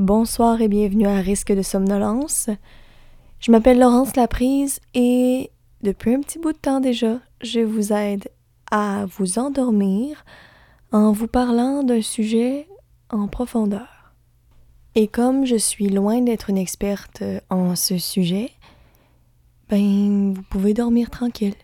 [0.00, 2.48] Bonsoir et bienvenue à Risque de somnolence.
[3.38, 5.50] Je m'appelle Laurence Laprise et
[5.82, 8.30] depuis un petit bout de temps déjà, je vous aide
[8.70, 10.24] à vous endormir
[10.90, 12.66] en vous parlant d'un sujet
[13.10, 14.14] en profondeur.
[14.94, 18.52] Et comme je suis loin d'être une experte en ce sujet,
[19.68, 21.56] ben vous pouvez dormir tranquille.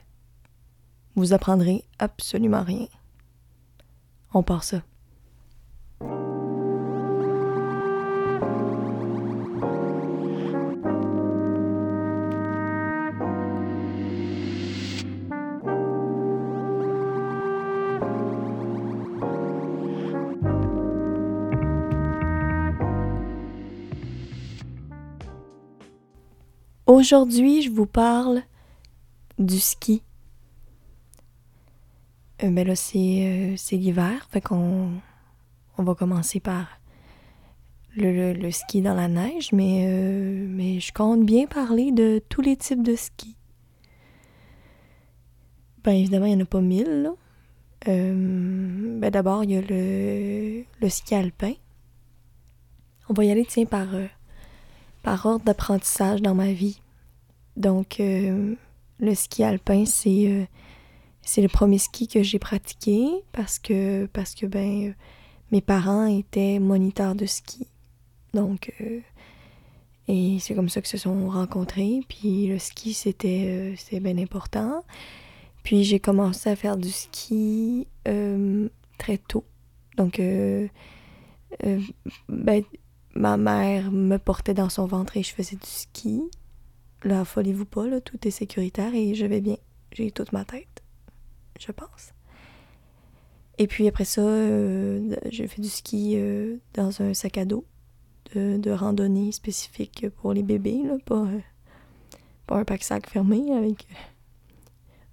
[1.15, 2.89] Vous apprendrez absolument rien.
[4.35, 4.83] On part ça.
[26.87, 28.43] Aujourd'hui, je vous parle
[29.41, 30.05] du ski.
[32.45, 34.91] Euh, ben là, c'est, euh, l'hiver, fait qu'on
[35.79, 36.81] on va commencer par
[37.97, 42.57] le, ski dans la neige, mais, euh, mais je compte bien parler de tous les
[42.57, 43.37] types de ski.
[45.83, 47.11] Ben évidemment, il n'y en a pas mille, là.
[47.85, 51.55] ben d'abord, il y a le ski alpin.
[53.09, 53.89] On va y aller, tiens, par,
[55.07, 56.81] par ordre d'apprentissage dans ma vie.
[57.57, 58.57] Donc, euh,
[58.99, 60.45] le ski alpin, c'est euh,
[61.23, 64.97] c'est le premier ski que j'ai pratiqué parce que, parce que ben,
[65.53, 67.69] mes parents étaient moniteurs de ski.
[68.35, 68.99] Donc, euh,
[70.09, 72.01] et c'est comme ça que se sont rencontrés.
[72.09, 74.83] Puis le ski, c'était c'est bien important.
[75.63, 77.87] Puis j'ai commencé à faire du ski
[78.99, 79.45] très tôt.
[79.97, 80.21] Donc,
[82.29, 82.65] ben,
[83.17, 86.23] ma mère me portait dans son ventre et je faisais du ski.
[87.03, 89.57] Là, affolez-vous pas, tout est sécuritaire et je vais bien.
[89.93, 90.83] J'ai toute ma tête,
[91.59, 92.13] je pense.
[93.59, 97.65] Et puis après ça, euh, j'ai fait du ski euh, dans un sac à dos
[98.35, 101.41] de, randonnée spécifique pour les bébés, là, pas, euh,
[102.47, 103.87] pas un pack-sac fermé avec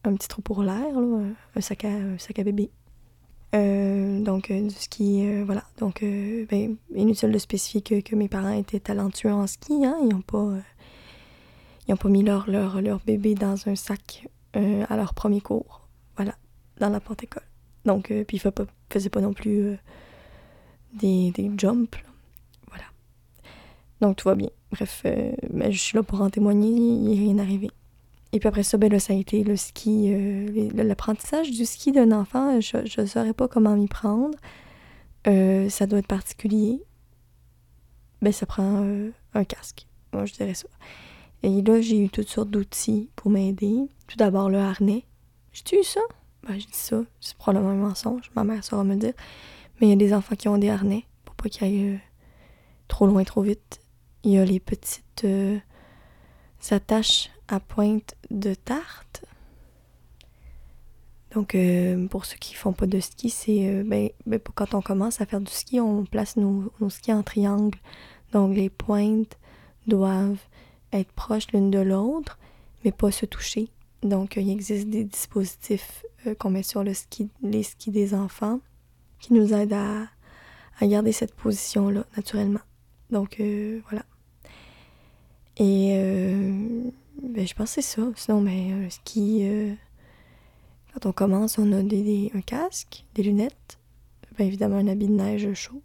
[0.04, 0.98] un petit trou pour l'air,
[1.56, 2.70] un sac à, un sac à bébé.
[3.54, 5.64] Donc, du ski, voilà.
[5.78, 9.96] Donc, ben, inutile de spécifier que, que, mes parents étaient talentueux en ski, hein.
[10.02, 10.54] Ils n'ont pas
[11.88, 15.42] ils n'ont pas mis leur, leur, leur, bébé dans un sac euh, à leur premier
[15.42, 15.82] cours.
[16.16, 16.36] Voilà,
[16.80, 17.44] dans la porte-école.
[17.86, 19.78] Donc, euh, puis ils ne faisaient pas non plus euh,
[20.94, 21.98] des, des jumps.
[22.68, 22.86] Voilà.
[24.00, 24.50] Donc, tout va bien.
[24.72, 25.06] Bref,
[25.52, 27.70] mais je suis là pour en témoigner, il n'est rien arrivé.
[28.34, 30.14] Et puis après ça, ben là, ça a été le ski,
[30.74, 32.60] l'apprentissage du ski d'un enfant.
[32.60, 34.38] Je ne saurais pas comment m'y prendre.
[35.26, 36.84] ça doit être particulier.
[38.22, 38.84] Ben, ça prend
[39.34, 39.88] un casque.
[40.14, 40.68] Moi, je dirais ça.
[41.44, 43.76] Et là, j'ai eu toutes sortes d'outils pour m'aider.
[44.08, 45.06] Tout d'abord, le harnais.
[45.52, 46.00] J'ai-tu eu ça?
[46.48, 47.04] Ben, je dis ça.
[47.20, 48.32] C'est probablement un mensonge.
[48.36, 49.14] Ma mère saura me dire.
[49.80, 51.98] Mais il y a des enfants qui ont des harnais pour pas qu'ils aillent euh,
[52.88, 53.82] trop loin, trop vite.
[54.24, 55.60] Il y a les petites euh,
[56.72, 59.26] attaches à pointe de tarte.
[61.34, 65.20] Donc, euh, pour ceux qui font pas de ski, c'est ben, ben, quand on commence
[65.20, 67.80] à faire du ski, on place nos, skis en triangle.
[68.34, 69.38] Donc, les pointes
[69.88, 70.38] doivent
[70.92, 72.38] être proches l'une de l'autre,
[72.84, 73.70] mais pas se toucher.
[74.04, 78.60] Donc, il existe des dispositifs euh, qu'on met sur le ski, les skis des enfants
[79.20, 80.08] qui nous aident à,
[80.86, 82.60] garder cette position-là, naturellement.
[83.10, 84.04] Donc, euh, voilà.
[85.58, 86.92] Et euh,
[87.24, 88.04] ben, je pense c'est ça.
[88.16, 89.46] Sinon, ben, un ski,
[90.94, 93.80] quand on commence, on a des, un casque, des lunettes,
[94.38, 95.82] bien évidemment un habit de neige chaud,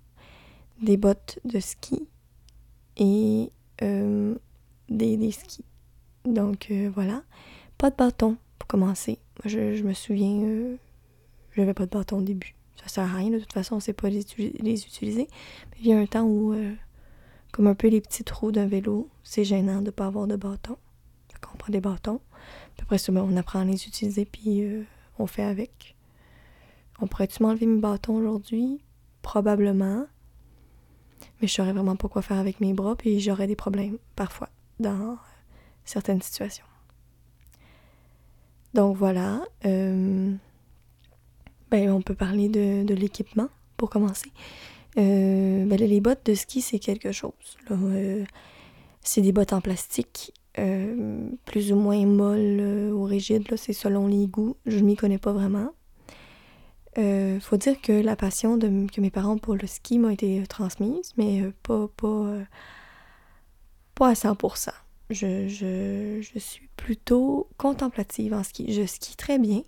[0.83, 2.07] des bottes de ski
[2.97, 3.51] et
[4.89, 5.65] des, skis.
[6.25, 7.23] Donc euh, voilà.
[7.77, 9.19] Pas de bâton pour commencer.
[9.45, 10.77] Je, je me souviens, euh,
[11.53, 12.55] je n'avais pas de bâton au début.
[12.77, 15.29] Ça sert à rien, de toute façon, on sait pas les, utiliser.
[15.71, 16.75] Mais il y a un temps où, euh,
[17.53, 20.37] comme un peu les petits trous d'un vélo, c'est gênant de ne pas avoir de
[20.37, 20.77] bâton.
[21.53, 22.21] On prend des bâtons.
[22.77, 24.65] Puis après ça, ben, on apprend à les utiliser, puis
[25.19, 25.97] on fait avec.
[27.01, 28.81] On pourrait-tu m'enlever mes bâtons aujourd'hui?
[29.23, 30.07] Probablement.
[31.41, 34.49] Mais je saurais vraiment pas quoi faire avec mes bras, puis j'aurais des problèmes, parfois
[34.81, 35.19] dans
[35.85, 36.65] certaines situations.
[38.75, 40.35] Donc voilà, euh,
[41.71, 44.31] ben, on peut parler de, l'équipement pour commencer.
[44.97, 47.33] Euh, ben, les bottes de ski, c'est quelque chose.
[47.71, 48.25] Euh,
[49.03, 50.33] c'est des bottes en plastique,
[51.45, 54.57] plus ou moins molles ou rigides, c'est selon les goûts.
[54.67, 55.71] Je ne m'y connais pas vraiment.
[56.97, 61.13] Il faut dire que la passion que mes parents pour le ski m'a été transmise,
[61.17, 62.35] mais pas, pas,
[63.95, 64.71] pas à 100%.
[65.11, 68.73] Je, je, je, suis plutôt contemplative en ski.
[68.73, 69.63] Je skie très bien.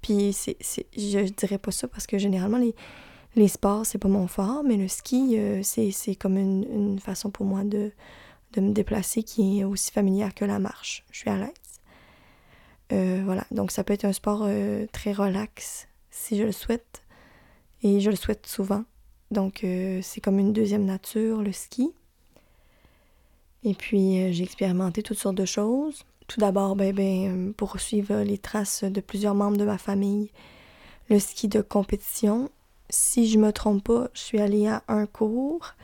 [0.00, 0.56] Puis c'est,
[0.96, 2.74] je dirais pas ça parce que généralement, les,
[3.36, 7.46] les sports, c'est pas mon fort, mais le ski, euh, c'est comme une, façon pour
[7.46, 7.90] moi de,
[8.54, 11.04] de, me déplacer qui est aussi familière que la marche.
[11.10, 11.50] Je suis à l'aise.
[12.92, 17.02] Euh, voilà, donc ça peut être un sport euh, très relax si je le souhaite.
[17.82, 18.84] Et je le souhaite souvent.
[19.30, 19.66] Donc
[20.02, 21.90] c'est comme une deuxième nature, le ski.
[23.62, 26.04] Et puis j'ai expérimenté toutes sortes de choses.
[26.28, 30.30] Tout d'abord, ben, ben, pour suivre les traces de plusieurs membres de ma famille,
[31.10, 32.48] le ski de compétition
[32.90, 35.74] si je me trompe pas, je suis allée à un cours.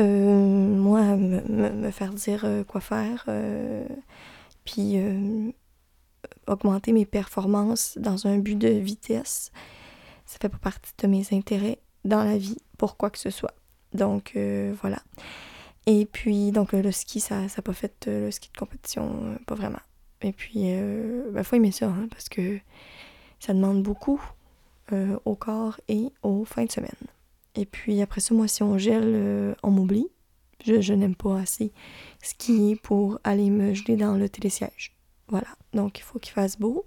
[0.00, 3.86] Euh, moi, me, faire dire euh, quoi faire, euh,
[4.64, 4.96] puis
[6.46, 9.52] augmenter mes performances dans un but de vitesse,
[10.26, 13.54] ça fait pas partie de mes intérêts dans la vie pour quoi que ce soit.
[13.92, 14.36] Donc
[14.80, 14.98] voilà.
[15.86, 19.80] Et puis, donc le ski, ça n'a pas fait le ski de compétition, pas vraiment.
[20.22, 22.58] Et puis, il ben, faut aimer ça, hein, parce que
[23.38, 24.20] ça demande beaucoup
[25.24, 26.90] au corps et aux fins de semaine.
[27.54, 30.08] Et puis après ça, moi, si on gèle, euh, on m'oublie.
[30.64, 31.72] Je, n'aime pas assez
[32.22, 34.96] skier pour aller me geler dans le télésiège.
[35.28, 36.86] Voilà, donc il faut qu'il fasse beau.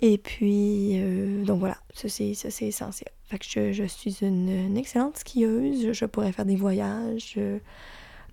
[0.00, 2.32] Et puis, euh, donc voilà, ça c'est,
[2.62, 3.12] essentiel.
[3.26, 5.92] Fait que je, je suis une, excellente skieuse.
[5.92, 7.38] Je pourrais faire des voyages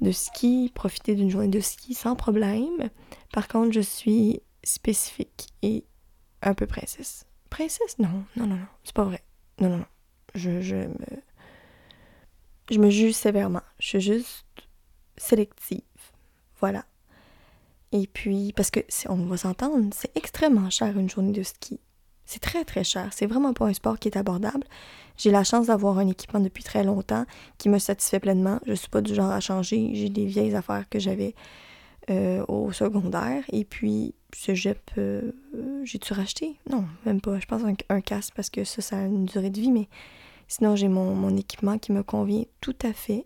[0.02, 2.90] de ski, profiter d'une journée de ski sans problème.
[3.32, 5.84] Par contre, je suis spécifique et
[6.42, 7.26] un peu princesse.
[7.50, 7.98] Princesse?
[8.00, 8.68] Non, non, non, non.
[8.84, 9.22] C'est pas vrai.
[9.60, 9.86] Non, non, non.
[10.36, 11.24] Je, je me.
[12.72, 13.64] Je me juge sévèrement.
[13.80, 14.46] Je suis juste
[15.18, 15.82] sélective.
[16.60, 16.86] Voilà.
[17.92, 21.80] Et puis, parce que, on va s'entendre, c'est extrêmement cher une journée de ski.
[22.26, 23.10] C'est très, très cher.
[23.12, 24.66] C'est vraiment pas un sport qui est abordable.
[25.18, 27.26] J'ai la chance d'avoir un équipement depuis très longtemps
[27.58, 28.60] qui me satisfait pleinement.
[28.68, 29.90] Je suis pas du genre à changer.
[29.96, 31.34] J'ai des vieilles affaires que j'avais
[32.12, 33.44] euh, au secondaire.
[33.52, 35.32] Et puis, ce Jep, euh,
[35.84, 36.60] j'ai-tu racheté?
[36.70, 37.40] Non, même pas.
[37.40, 39.90] Je pense un, un casque parce que ça, ça a une durée de vie, mais
[40.50, 43.26] sinon, j'ai mon, mon, équipement qui me convient tout à fait.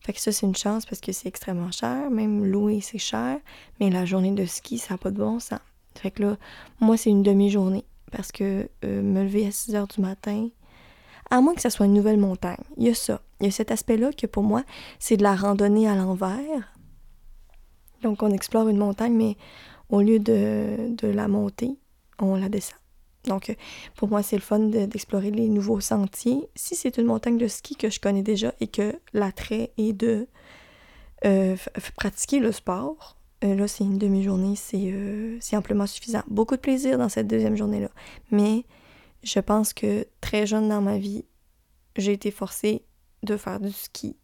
[0.00, 2.10] Fait que ça, c'est une chance parce que c'est extrêmement cher.
[2.10, 3.38] Même louer, c'est cher.
[3.80, 5.58] Mais la journée de ski, ça n'a pas de bon sens.
[5.96, 6.36] Fait que là,
[6.80, 7.84] moi, c'est une demi-journée.
[8.12, 10.48] Parce que euh, me lever à 6 heures du matin,
[11.30, 13.22] à moins que ça soit une nouvelle montagne, il y a ça.
[13.40, 14.64] Il y a cet aspect-là que pour moi,
[14.98, 16.72] c'est de la randonnée à l'envers.
[18.02, 19.36] Donc, on explore une montagne, mais
[19.88, 21.78] au lieu de, la monter,
[22.18, 22.81] on la descend.
[23.24, 23.56] Donc,
[23.94, 26.48] pour moi, c'est le fun d'explorer les nouveaux sentiers.
[26.56, 30.26] Si c'est une montagne de ski que je connais déjà et que l'attrait est de
[31.24, 31.56] euh,
[31.96, 36.22] pratiquer le sport, euh, là, c'est une demi-journée, euh, c'est amplement suffisant.
[36.28, 37.90] Beaucoup de plaisir dans cette deuxième journée-là.
[38.30, 38.64] Mais
[39.22, 41.24] je pense que très jeune dans ma vie,
[41.96, 42.84] j'ai été forcée
[43.22, 44.16] de faire du ski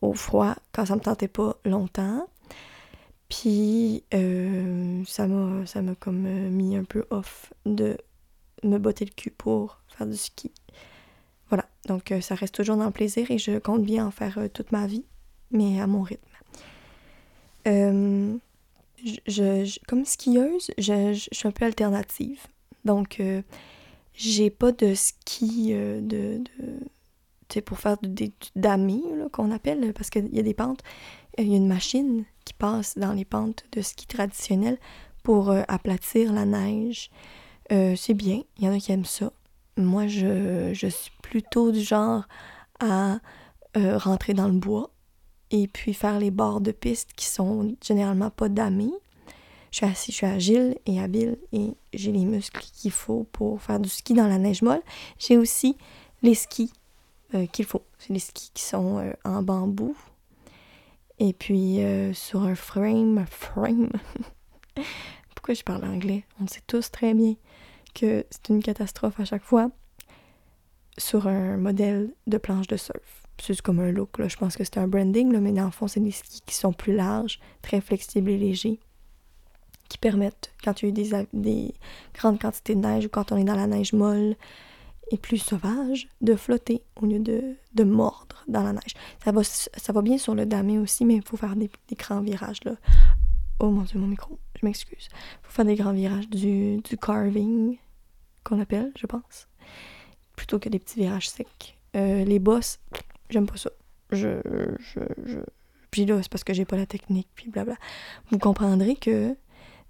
[0.00, 2.28] au froid quand ça me tentait pas longtemps.
[3.28, 7.96] Puis euh, ça m'a ça comme euh, mis un peu off de
[8.62, 10.52] me botter le cul pour faire du ski.
[11.48, 14.38] Voilà, donc euh, ça reste toujours dans le plaisir et je compte bien en faire
[14.52, 15.04] toute ma vie,
[15.50, 16.20] mais à mon rythme.
[19.26, 22.40] Je, comme skieuse, je, je, suis un peu alternative.
[22.86, 23.22] Donc,
[24.14, 26.42] j'ai pas de ski de,
[27.50, 30.80] de pour faire des d'amis qu'on appelle, parce qu'il y a des pentes.
[31.36, 34.78] Il y a une machine qui passe dans les pentes de ski traditionnel
[35.24, 37.10] pour euh, aplatir la neige.
[37.72, 39.32] Euh, c'est bien, il y en a qui aiment ça.
[39.76, 42.24] Moi, je, suis plutôt du genre
[42.78, 43.18] à
[43.76, 44.90] euh, rentrer dans le bois
[45.50, 48.46] et puis faire les bords de piste qui sont généralement pas.
[48.46, 53.80] Je assez, je suis agile et habile et j'ai les muscles qu'il faut pour faire
[53.80, 54.82] du ski dans la neige molle.
[55.18, 55.76] J'ai aussi
[56.22, 56.72] les skis
[57.50, 57.82] qu'il faut.
[57.98, 59.96] C'est les skis qui sont en bambou
[61.18, 63.90] et puis euh, sur un frame, frame.
[65.34, 66.24] Pourquoi je parle anglais?
[66.40, 67.34] On sait tous très bien
[67.94, 69.70] que c'est une catastrophe à chaque fois.
[70.98, 73.22] Sur un modèle de planche de surf.
[73.40, 74.28] C'est comme un look, là.
[74.28, 76.54] je pense que c'est un branding, là, mais dans le fond, c'est des skis qui
[76.54, 78.78] sont plus larges, très flexibles et légers,
[79.88, 81.74] qui permettent, quand il y a des, des
[82.14, 84.36] grandes quantités de neige ou quand on est dans la neige molle,
[85.10, 88.94] et plus sauvage de flotter au lieu de, de mordre dans la neige.
[89.24, 92.20] Ça va, ça va bien sur le damé aussi, mais il faut faire des, grands
[92.20, 92.74] virages là.
[93.60, 95.08] Oh mon dieu, mon micro, je m'excuse.
[95.10, 97.78] Il faut faire des grands virages du, du carving,
[98.42, 99.48] qu'on appelle, je pense,
[100.36, 101.78] plutôt que des petits virages secs.
[101.96, 102.80] Euh, les bosses,
[103.30, 103.70] j'aime pas ça.
[104.10, 104.40] Je,
[104.80, 105.38] je, je...
[105.90, 107.76] Puis là, c'est parce que j'ai pas la technique, puis blabla.
[108.30, 109.36] Vous comprendrez que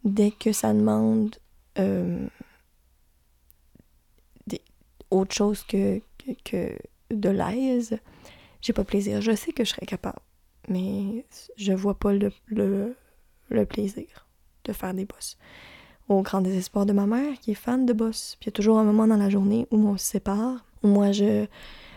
[0.04, 1.36] dès que ça demande
[1.78, 2.26] euh,
[5.10, 6.00] autre chose que,
[6.44, 6.76] que,
[7.10, 7.98] de l'aise,
[8.60, 9.20] j'ai pas plaisir.
[9.20, 10.20] Je sais que je serais capable,
[10.68, 11.24] mais
[11.56, 14.26] je vois pas le, le, plaisir
[14.64, 15.36] de faire des bosses.
[16.08, 18.36] Au grand désespoir de ma mère, qui est fan de boss.
[18.40, 21.12] Puis il y a toujours un moment dans la journée où on se sépare, moi,
[21.12, 21.46] je,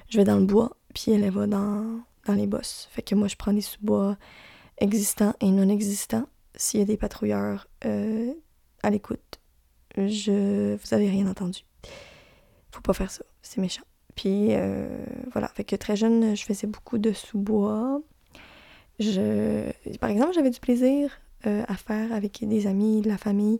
[0.09, 2.87] je vais dans le bois, puis elle, elle va dans, dans les bosses.
[2.91, 4.17] Fait que moi, je prends des sous-bois
[4.77, 6.27] existants et non existants.
[6.55, 8.31] S'il y a des patrouilleurs euh,
[8.83, 9.39] à l'écoute,
[9.95, 11.61] je vous avez rien entendu.
[12.77, 13.81] Faut pas faire ça, c'est méchant.
[14.15, 14.87] Puis euh,
[15.31, 18.01] voilà, fait que très jeune, je faisais beaucoup de sous-bois.
[18.99, 19.71] Je...
[19.99, 21.09] Par exemple, j'avais du plaisir
[21.47, 23.59] euh, à faire avec des amis, de la famille,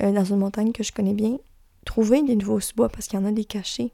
[0.00, 1.38] dans une montagne que je connais bien.
[1.84, 3.92] Trouver des nouveaux sous-bois parce qu'il y en a des cachés.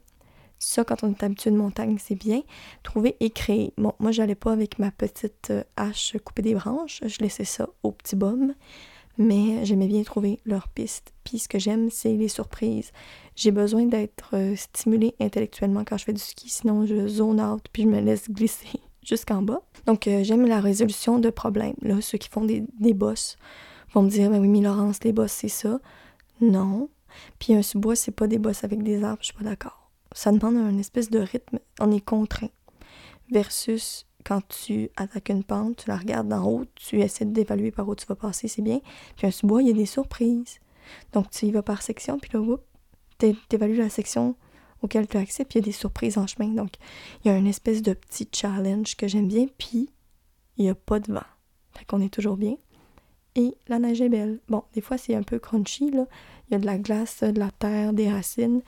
[0.57, 2.41] Ça, quand on est habitué de montagne, c'est bien.
[2.81, 3.73] Trouver et créer.
[3.77, 7.01] Bon, moi, j'allais pas avec ma petite euh, hache couper des branches.
[7.05, 8.55] Je laissais ça au petit bum.
[9.17, 11.13] Mais j'aimais bien trouver leurs pistes.
[11.23, 12.91] Puis ce que j'aime, c'est les surprises.
[13.35, 17.65] J'ai besoin d'être euh, stimulée intellectuellement quand je fais du ski, sinon je zone out
[17.71, 19.61] puis je me laisse glisser jusqu'en bas.
[19.85, 21.75] Donc euh, j'aime la résolution de problèmes.
[21.81, 23.37] Là, ceux qui font des, des bosses
[23.93, 25.79] vont me dire, ben oui, mais Laurence, les bosses, c'est ça.
[26.41, 26.89] Non.
[27.37, 30.31] Puis un sous-bois, c'est pas des bosses avec des arbres, je suis pas d'accord ça
[30.31, 32.49] demande un espèce de rythme, on est contraint.
[33.31, 37.87] Versus quand tu attaques une pente, tu la regardes d'en haut, tu essaies d'évaluer par
[37.87, 38.79] où tu vas passer, c'est bien.
[39.17, 40.59] Puis un sous-bois, il y a des surprises.
[41.11, 42.57] Donc tu y vas par section, puis là,
[43.19, 44.35] tu évalues la section
[44.81, 46.49] auquel tu as accès, puis il y a des surprises en chemin.
[46.49, 46.71] Donc
[47.23, 49.89] il y a une espèce de petit challenge que j'aime bien, puis
[50.57, 51.21] il n'y a pas de vent.
[51.71, 52.55] Fait qu'on est toujours bien.
[53.35, 54.39] Et la neige est belle.
[54.47, 56.05] Bon, des fois c'est un peu crunchy, là.
[56.49, 58.61] Il y a de la glace, de la terre, des racines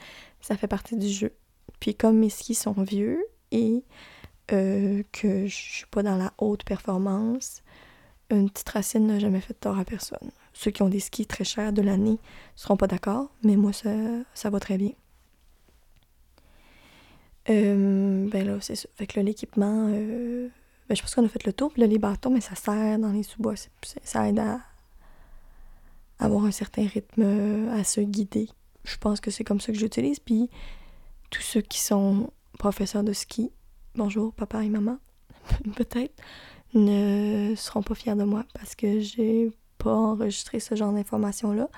[0.46, 1.32] ça fait partie du jeu.
[1.80, 3.84] Puis comme mes skis sont vieux et
[4.52, 7.64] euh, que je suis pas dans la haute performance,
[8.30, 10.32] une petite racine n'a jamais fait tort à personne.
[10.54, 12.18] Ceux qui ont des skis très chers de l'année
[12.56, 13.92] seront pas d'accord, mais moi ça,
[14.34, 14.92] ça va très bien.
[17.50, 18.90] Euh, ben là, c'est ça.
[18.96, 20.48] Fait que l'équipement, euh,
[20.90, 21.72] ben, je pense qu'on a fait le tour.
[21.72, 23.54] Puis là, les bâtons, mais ça sert dans les sous-bois.
[24.04, 24.62] Ça aide à
[26.18, 28.50] avoir un certain rythme, à se guider
[28.86, 30.20] je pense que c'est comme ça que j'utilise.
[30.20, 30.50] Puis
[31.30, 33.52] tous ceux qui sont professeurs de ski,
[33.96, 34.98] bonjour papa et maman,
[35.76, 36.14] peut-être,
[36.74, 41.70] ne seront pas fiers de moi parce que j'ai pas enregistré ce genre d'informations-là.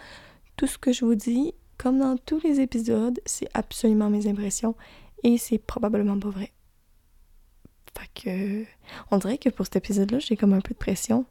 [0.55, 4.75] Tout ce que je vous dis, comme dans tous les épisodes, c'est absolument mes impressions
[5.23, 6.51] et c'est probablement pas vrai.
[7.97, 8.65] Fait que,
[9.11, 11.25] on dirait que pour cet épisode-là, j'ai comme un peu de pression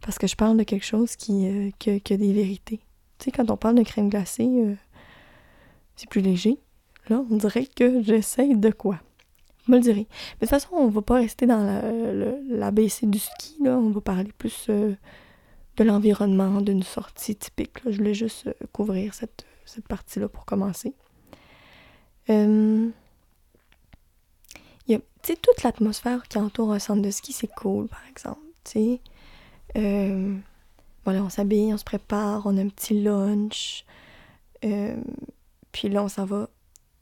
[0.00, 2.80] parce que je parle de quelque chose qui, euh, a des vérités.
[3.18, 4.74] Tu sais, quand on parle de crème glacée, euh,
[5.96, 6.58] c'est plus léger.
[7.08, 9.00] Là, on dirait que j'essaye de quoi?
[9.70, 10.06] Me le direz.
[10.40, 11.62] Mais de toute façon, on va pas rester dans
[12.48, 13.78] l'ABC du ski, là.
[13.78, 14.96] On va parler plus euh,
[15.76, 17.78] de l'environnement, d'une sortie typique.
[17.86, 19.46] Je voulais juste euh, couvrir cette,
[19.88, 20.92] partie-là pour commencer.
[22.30, 22.88] Euh,
[24.88, 28.40] tu sais, toute l'atmosphère qui entoure un centre de ski, c'est cool, par exemple.
[31.04, 33.84] Voilà, on s'habille, on se prépare, on a un petit lunch.
[34.60, 36.48] Puis là, on s'en va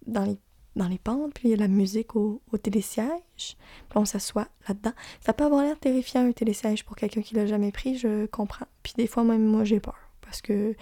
[0.06, 0.36] dans les,
[0.78, 3.08] dans les pentes, puis il y a la musique au, au télésiège.
[3.36, 4.92] Puis on s'assoit là-dedans.
[5.20, 8.66] Ça peut avoir l'air terrifiant, un télésiège, pour quelqu'un qui l'a jamais pris, je comprends.
[8.82, 9.98] Puis des fois, même moi, j'ai peur.
[10.22, 10.74] Parce que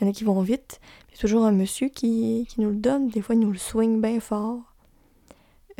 [0.00, 0.80] il y en a qui vont vite.
[1.08, 3.08] Il y a toujours un monsieur qui, qui nous le donne.
[3.08, 4.60] Des fois, il nous le swing bien fort.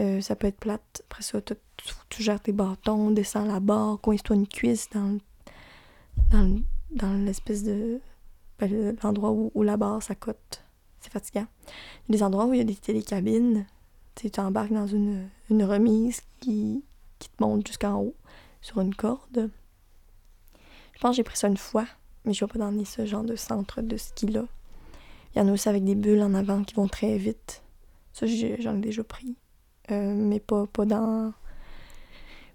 [0.00, 1.02] Euh, ça peut être plate.
[1.08, 1.54] Après ça, tu,
[2.08, 5.18] tu, gères tes bâtons, descends la barre, coince-toi une cuisse dans,
[6.30, 6.60] dans,
[6.90, 8.00] dans l'espèce de.
[8.58, 10.64] Ben, l'endroit où, où la barre s'accote
[11.00, 11.47] c'est fatigant.
[12.09, 13.67] Il y a des endroits où il y a des télécabines.
[14.14, 16.83] Tu embarques dans une, remise qui,
[17.19, 18.14] qui te monte jusqu'en haut
[18.61, 19.50] sur une corde.
[20.95, 21.87] Je pense que j'ai pris ça une fois,
[22.25, 24.45] mais je vais pas dans ce genre de centre de ski-là.
[25.35, 27.62] Il y en a aussi avec des bulles en avant qui vont très vite.
[28.12, 29.37] Ça, j'en ai, déjà pris.
[29.93, 31.33] Euh, mais pas, pas dans.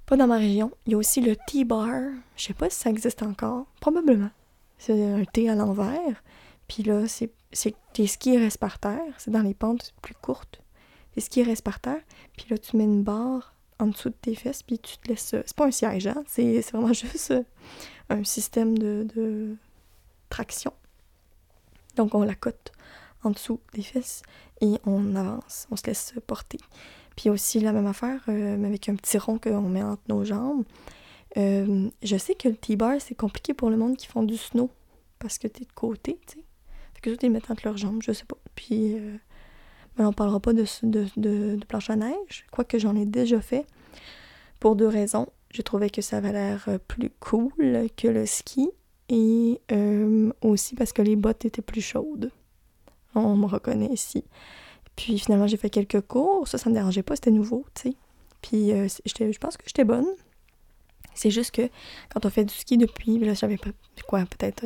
[0.06, 0.72] Pas dans ma région.
[0.86, 2.12] Il y a aussi le T-bar.
[2.36, 3.66] Je sais pas si ça existe encore.
[3.80, 4.32] Probablement.
[4.78, 6.22] C'est un T à l'envers.
[6.68, 10.62] Puis là, c'est c'est tes skis restent par terre, c'est dans les pentes plus courtes.
[11.14, 12.02] Tes skis restent par terre,
[12.38, 15.36] puis là, tu mets une barre en dessous de tes fesses, puis tu te laisses.
[15.46, 16.24] C'est pas un siège, hein?
[16.28, 17.44] C'est vraiment juste euh,
[18.10, 19.56] un système de,
[20.30, 20.74] traction.
[21.96, 22.72] Donc, on la cote
[23.24, 24.24] en dessous des fesses
[24.62, 26.58] et on avance, on se laisse porter.
[27.16, 30.26] Puis aussi la même affaire, euh, mais avec un petit rond qu'on met entre nos
[30.26, 30.64] jambes.
[31.38, 34.72] Euh, je sais que le T-bar, c'est compliqué pour le monde qui font du snow
[35.20, 36.44] parce que t'es de côté, tu sais
[37.04, 38.38] que les mettent entre leurs jambes, je sais pas.
[38.56, 39.18] Puis, euh,
[40.00, 40.66] on parlera pas de,
[41.18, 43.68] de, planche à neige, quoique j'en ai déjà fait,
[44.60, 45.28] pour deux raisons.
[45.52, 47.52] Je trouvais que ça avait l'air euh, plus cool
[47.96, 48.72] que le ski,
[49.10, 52.32] et euh, aussi parce que les bottes étaient plus chaudes.
[53.14, 54.24] On me reconnaît ici.
[54.96, 57.96] Puis finalement, j'ai fait quelques cours, ça, ça me dérangeait pas, c'était nouveau, tu sais.
[58.42, 60.08] Puis je pense que j'étais bonne.
[61.14, 61.70] C'est juste que
[62.10, 63.60] quand on fait du ski depuis, là, j'avais
[64.08, 64.66] quoi, peut-être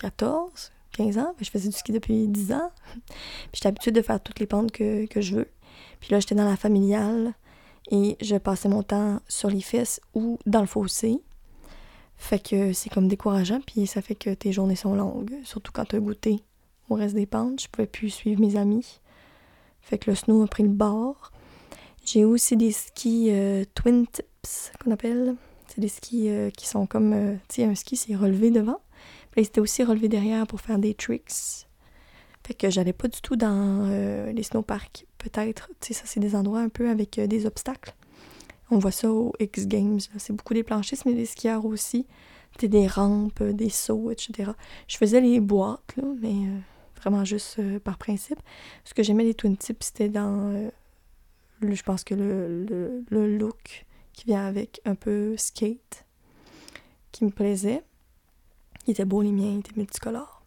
[0.00, 1.34] 14, 15 ans.
[1.40, 2.70] Je faisais du ski depuis 10 ans.
[2.94, 5.48] Puis j'étais habituée de faire toutes les pentes que, je veux.
[6.00, 7.34] Puis là, j'étais dans la familiale
[7.90, 11.20] et je passais mon temps sur les fesses ou dans le fossé.
[12.16, 15.84] Fait que c'est comme décourageant, puis ça fait que tes journées sont longues, surtout quand
[15.84, 16.42] tu as goûté
[16.88, 17.60] au reste des pentes.
[17.60, 19.00] Je pouvais plus suivre mes amis.
[19.82, 21.30] Fait que le snow a pris le bord.
[22.04, 25.36] J'ai aussi des skis euh, twin tips qu'on appelle.
[25.68, 28.80] C'est des skis euh, qui sont comme, euh, tu sais, un ski c'est relevé devant.
[29.36, 31.66] Puis c'était aussi relevé derrière pour faire des tricks.
[32.44, 33.86] Fait que j'allais pas du tout dans
[34.32, 35.06] les snowparks.
[35.18, 37.94] Peut-être, tu sais, ça c'est des endroits un peu avec des obstacles.
[38.70, 40.00] On voit ça aux X Games.
[40.16, 42.06] C'est beaucoup des planchistes, mais des skieurs aussi.
[42.52, 44.52] C'était des rampes, des sauts, etc.
[44.88, 46.48] Je faisais les boîtes, là, mais
[46.96, 48.40] vraiment juste par principe.
[48.84, 50.70] Ce que j'aimais les twin tips, c'était dans
[51.62, 56.04] je pense que le, look qui vient avec un peu skate,
[57.12, 57.82] qui me plaisait.
[58.86, 60.42] Il était beau, les miens, il était multicolores.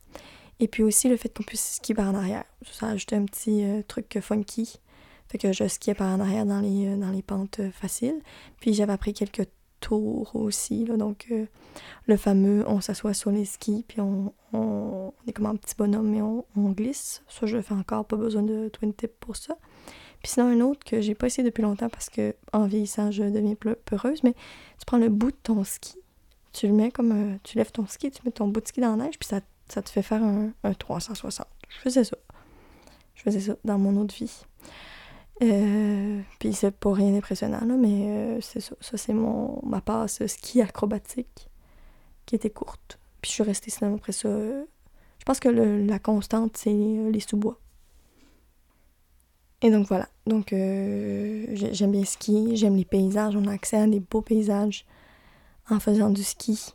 [0.59, 2.43] Et puis aussi le fait qu'on puisse skier par en arrière.
[2.69, 4.79] Ça a ajouté un petit euh, truc funky.
[5.27, 8.19] Fait que je skiais par en arrière dans les, euh, dans les pentes euh, faciles.
[8.59, 9.47] Puis j'avais appris quelques
[9.79, 10.85] tours aussi.
[10.85, 11.31] Là, donc
[12.05, 16.13] le fameux on s'assoit sur les skis, puis on, on, est comme un petit bonhomme
[16.13, 17.23] et on, on glisse.
[17.29, 19.57] Ça, je le fais encore, pas besoin de twin tip pour ça.
[20.21, 23.23] Puis sinon, un autre que j'ai pas essayé depuis longtemps parce que en vieillissant, je
[23.23, 23.55] deviens
[23.85, 25.97] peureuse, mais tu prends le bout de ton ski,
[26.53, 27.11] tu le mets comme.
[27.11, 29.27] Euh, tu lèves ton ski, tu mets ton bout de ski dans la neige, puis
[29.27, 29.41] ça,
[29.81, 31.45] te fait faire un, 360.
[31.69, 32.17] Je faisais ça.
[33.15, 34.45] Je faisais ça dans mon autre vie.
[35.41, 38.75] Euh, puis c'est pas rien d'impressionnant, là, mais euh, c'est ça.
[38.81, 41.49] Ça, c'est mon ma passe ski acrobatique
[42.25, 42.99] qui était courte.
[43.21, 44.29] Puis je suis restée sinon après ça.
[44.29, 47.59] je pense que la constante, c'est les sous-bois.
[49.61, 50.07] Et donc voilà.
[50.25, 53.35] Donc j'aime bien skier, j'aime les paysages.
[53.35, 54.85] On a accès à des beaux paysages
[55.69, 56.73] en faisant du ski.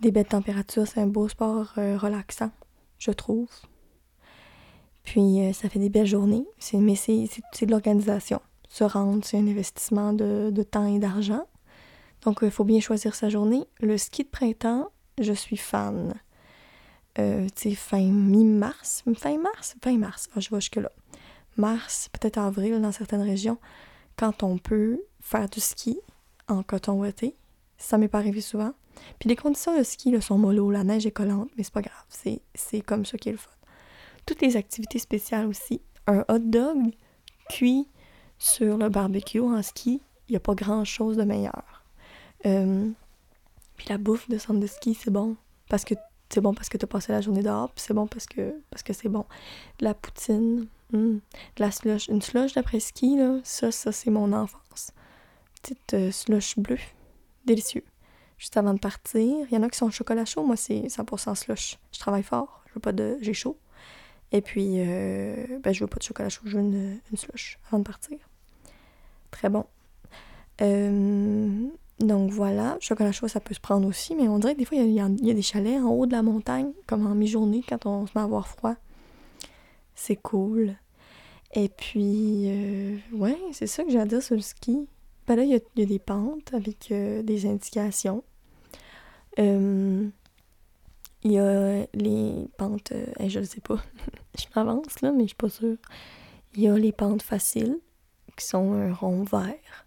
[0.00, 2.50] Des belles températures, c'est un beau sport euh, relaxant,
[2.98, 3.48] je trouve.
[5.04, 6.46] Puis euh, ça fait des belles journées.
[6.74, 7.26] Mais c'est
[7.66, 8.40] de l'organisation.
[8.68, 11.44] Se rendre, c'est un investissement de, temps et d'argent.
[12.22, 13.64] Donc il faut bien choisir sa journée.
[13.80, 16.14] Le ski de printemps, je suis fan.
[17.16, 17.22] tu
[17.56, 19.02] sais, fin mi-mars.
[19.16, 19.76] Fin mars?
[19.82, 20.28] Fin mars.
[20.34, 20.90] Ah, je vois jusque-là
[21.56, 23.58] mars, peut-être avril dans certaines régions,
[24.16, 26.00] quand on peut faire du ski
[26.48, 27.36] en coton ouaté.
[27.80, 28.72] Ça m'est pas arrivé souvent.
[29.18, 31.82] Puis les conditions de ski là, sont mollo, la neige est collante, mais c'est pas
[31.82, 32.04] grave,
[32.54, 33.50] c'est comme ça qui est le fun.
[34.26, 35.80] Toutes les activités spéciales aussi.
[36.06, 36.92] Un hot dog
[37.48, 37.88] cuit
[38.38, 41.84] sur le barbecue en ski, il n'y a pas grand-chose de meilleur.
[42.46, 42.90] Euh,
[43.76, 45.36] puis la bouffe de centre de ski, c'est bon.
[45.68, 45.94] Parce que
[46.28, 48.54] c'est bon parce que tu as passé la journée dehors, puis c'est bon parce que
[48.70, 49.24] parce que c'est bon.
[49.80, 51.18] la poutine, Hmm.
[51.58, 52.08] la slush.
[52.08, 54.90] Une slush d'après-ski, là, ça, ça, c'est mon enfance.
[55.62, 56.78] Petite euh, slush bleue.
[57.44, 57.84] Délicieux.
[58.38, 59.46] Juste avant de partir.
[59.50, 60.44] Il y en a qui sont au chocolat chaud.
[60.44, 61.78] Moi, c'est 100% slush.
[61.92, 62.62] Je travaille fort.
[62.66, 63.18] Je veux pas de...
[63.20, 63.58] J'ai chaud.
[64.32, 66.42] Et puis, euh, ben, je veux pas de chocolat chaud.
[66.44, 68.18] Je veux une, slush avant de partir.
[69.30, 69.66] Très bon.
[70.62, 71.66] Euh,
[71.98, 74.78] donc voilà, chocolat chaud, ça peut se prendre aussi, mais on dirait que des fois,
[74.78, 78.06] il y, a, des chalets en haut de la montagne, comme en mi-journée, quand on
[78.06, 78.76] se met à avoir froid
[80.00, 80.74] c'est cool.
[81.54, 84.88] Et puis, euh, ouais, c'est ça que j'adore sur le ski.
[85.36, 88.24] Là, il y, a, des pentes avec euh, des indications.
[89.38, 90.08] Euh,
[91.22, 92.92] il y a les pentes,
[93.24, 93.76] je ne sais pas,
[94.38, 95.76] je m'avance là, mais je suis pas sûre.
[96.54, 97.78] Il y a les pentes faciles,
[98.36, 99.86] qui sont un rond vert.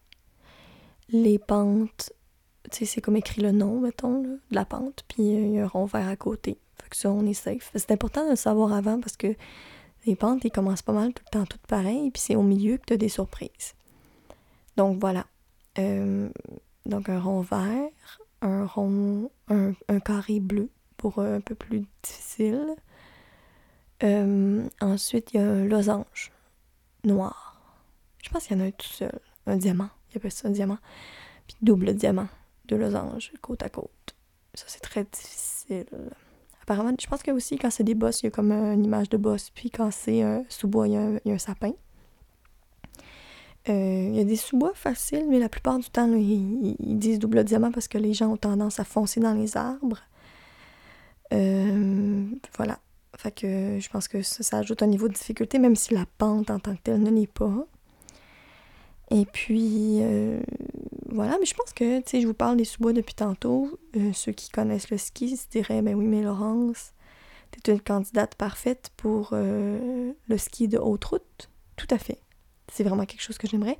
[1.10, 2.14] Les pentes,
[2.72, 5.66] tu sais, c'est comme écrit le nom, mettons, de la pente, puis il y a
[5.66, 6.58] un rond vert à côté.
[6.82, 7.72] Fait que ça, on est safe.
[7.76, 9.36] C'est important de le savoir avant parce que
[10.06, 12.78] les pentes, ils commencent pas mal tout le temps toutes pareilles, puis c'est au milieu
[12.78, 13.74] que tu as des surprises.
[14.78, 15.26] Donc voilà.
[15.80, 16.30] Euh,
[16.86, 17.90] donc un rond vert,
[18.42, 22.76] un rond, un, carré bleu pour un peu plus difficile.
[24.04, 26.32] Euh, ensuite, il y a un losange
[27.04, 27.58] noir.
[28.22, 29.20] Je pense qu'il y en a un tout seul.
[29.46, 29.90] Un diamant.
[30.12, 30.78] Il appelle ça un diamant.
[31.48, 32.28] Puis double diamant.
[32.66, 34.16] Deux losanges côte à côte.
[34.54, 35.86] Ça, c'est très difficile.
[36.62, 39.10] Apparemment, je pense que aussi quand c'est des bosses, il y a comme une image
[39.10, 39.50] de boss.
[39.50, 40.98] Puis quand c'est euh, sous-bois, il, y,
[41.32, 41.74] a un sapin.
[43.70, 47.44] Euh, il y a des sous-bois faciles, mais la plupart du temps, ils, disent double
[47.44, 50.02] diamant parce que les gens ont tendance à foncer dans les arbres.
[51.34, 52.26] Euh,
[52.58, 52.80] voilà.
[53.18, 56.06] Fait que je pense que ça, ça, ajoute un niveau de difficulté, même si la
[56.18, 57.66] pente en tant que telle ne l'est pas.
[59.12, 60.02] Et puis,
[61.14, 63.80] voilà, mais je pense que, tu sais, je vous parle des sous-bois depuis tantôt.
[63.96, 66.94] Euh, ceux qui connaissent le ski se diraient, ben oui, mais Laurence,
[67.52, 71.50] t'es une candidate parfaite pour euh, le ski de haute route.
[71.76, 72.18] Tout à fait.
[72.72, 73.78] C'est vraiment quelque chose que j'aimerais.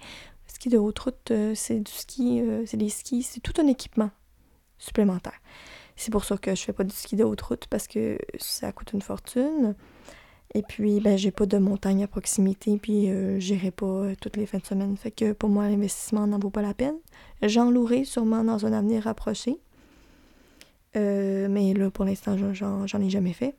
[0.48, 3.68] Le ski de haute route, euh, c'est du ski, c'est des skis, c'est tout un
[3.68, 4.12] équipement
[4.78, 5.40] supplémentaire.
[5.96, 8.72] C'est pour ça que je fais pas du ski de haute route parce que ça
[8.72, 9.76] coûte une fortune.
[10.56, 14.38] Et puis, ben, j'ai pas de montagne à proximité, puis euh, j'irai pas euh, toutes
[14.38, 14.96] les fins de semaine.
[14.98, 16.96] Fait que pour moi, l'investissement n'en vaut pas la peine.
[17.42, 19.58] J'en louerai sûrement dans un avenir rapproché.
[20.96, 23.56] Euh, mais là, pour l'instant, j'en ai jamais fait.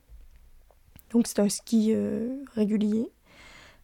[1.11, 1.95] Donc, c'est un ski
[2.55, 3.09] régulier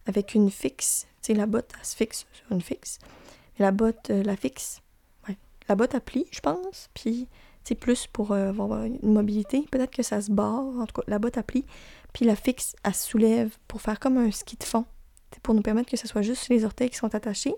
[0.05, 1.07] avec une fixe.
[1.21, 2.99] Tu la botte, elle se fixe sur une fixe.
[3.59, 4.81] La botte, la fixe.
[5.69, 6.89] La botte applique, je pense.
[6.93, 7.27] Puis,
[7.63, 9.65] c'est plus pour avoir une mobilité.
[9.71, 10.79] Peut-être que ça se barre.
[10.79, 11.67] En tout cas, la botte applique.
[12.13, 14.85] Puis la fixe, elle se soulève pour faire comme un ski de fond.
[15.43, 17.53] Pour nous permettre que ce soit juste les orteils qui sont attachés.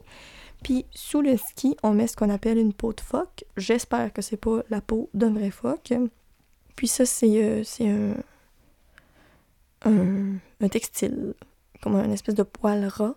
[0.64, 3.46] Puis sous le ski, on met ce qu'on appelle une peau de phoque.
[3.58, 5.94] J'espère que c'est pas la peau d'un vrai phoque.
[6.76, 8.14] Puis ça, c'est euh,
[9.86, 11.34] un, un, textile,
[11.82, 13.16] comme un espèce de poil ras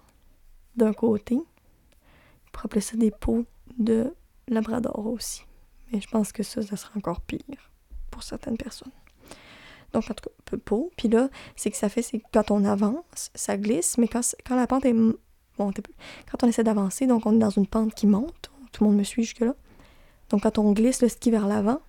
[0.77, 1.37] d'un côté.
[1.37, 3.45] On pourrait appeler ça des peaux
[3.79, 4.15] de
[4.49, 5.45] labrador aussi.
[5.93, 7.71] Mais je pense que ça, ça sera encore pire
[8.11, 8.93] pour certaines personnes.
[9.93, 10.91] Donc, en tout cas, peau.
[10.97, 14.23] Puis là, c'est que ça fait, c'est que quand on avance, ça glisse, mais quand,
[14.51, 14.93] la pente est.
[14.93, 15.73] Bon,
[16.31, 18.51] quand on essaie d'avancer, donc on est dans une pente qui monte.
[18.73, 19.55] Tout le monde me suit jusque-là.
[20.29, 21.81] Donc, quand on glisse le ski vers l'avant,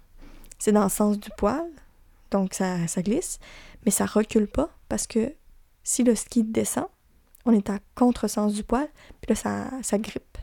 [0.60, 1.68] c'est dans le sens du poil.
[2.32, 3.40] Donc, ça, ça glisse.
[3.86, 5.34] Mais ça recule pas parce que
[5.84, 6.88] si le ski descend,
[7.48, 8.88] on est à contresens du poil,
[9.22, 10.38] puis là, ça, ça grippe.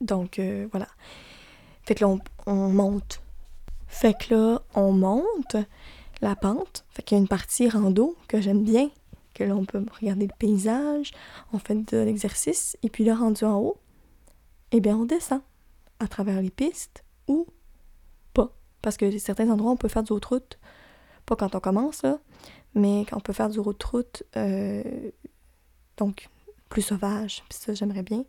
[0.00, 0.88] Donc, euh, voilà.
[1.84, 3.22] Fait que là, on, on monte.
[3.86, 5.56] Fait que là, on monte
[6.22, 6.84] la pente.
[6.90, 8.88] Fait qu'il y a une partie rando que j'aime bien,
[9.34, 11.12] que là on peut regarder le paysage,
[11.52, 13.78] on fait de l'exercice, et puis là rendu en haut,
[14.70, 15.40] eh bien on descend
[15.98, 17.46] à travers les pistes ou
[18.32, 18.52] pas.
[18.80, 20.58] Parce que certains endroits on peut faire du route,
[21.26, 22.18] pas quand on commence là,
[22.74, 24.82] mais quand on peut faire du route, euh,
[25.96, 26.28] donc
[26.68, 28.24] plus sauvage, puis ça j'aimerais bien.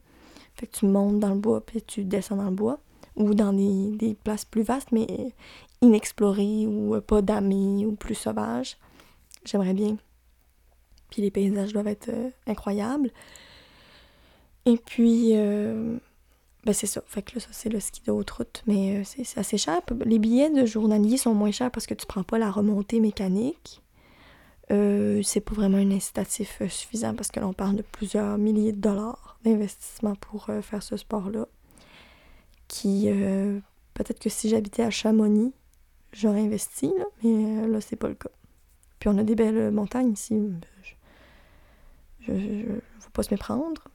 [0.56, 2.80] Fait que tu montes dans le bois, puis tu descends dans le bois
[3.16, 5.34] ou dans des, places plus vastes, mais
[5.82, 8.78] inexplorées ou pas d'amis ou plus sauvages.
[9.46, 9.98] J'aimerais bien.
[11.10, 13.12] Puis les paysages doivent être euh, incroyables.
[14.66, 15.98] Et puis, euh,
[16.64, 17.04] ben c'est ça.
[17.06, 19.82] Fait que là, ça, c'est le ski de haute route, mais euh, c'est assez cher.
[20.06, 23.82] Les billets de journalier sont moins chers parce que tu prends pas la remontée mécanique.
[25.24, 29.38] C'est pas vraiment un incitatif suffisant parce que l'on parle de plusieurs milliers de dollars
[29.44, 31.48] d'investissement pour faire ce sport-là
[32.74, 33.60] qui euh,
[33.94, 35.54] peut-être que si j'habitais à Chamonix,
[36.12, 38.32] j'aurais investi, là, mais euh, là, c'est pas le cas.
[38.98, 40.42] Puis on a des belles montagnes ici.
[42.22, 43.90] Je, ne faut pas se méprendre,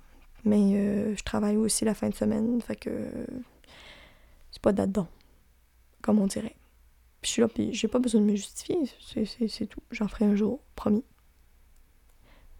[0.44, 2.90] mais euh, je travaille aussi la fin de semaine, fait que
[4.52, 5.08] c'est pas d'adon,
[6.00, 6.54] comme on dirait.
[7.20, 8.78] Puis je suis là, puis j'ai pas besoin de me justifier,
[9.48, 9.80] c'est tout.
[9.90, 11.04] J'en ferai un jour, promis.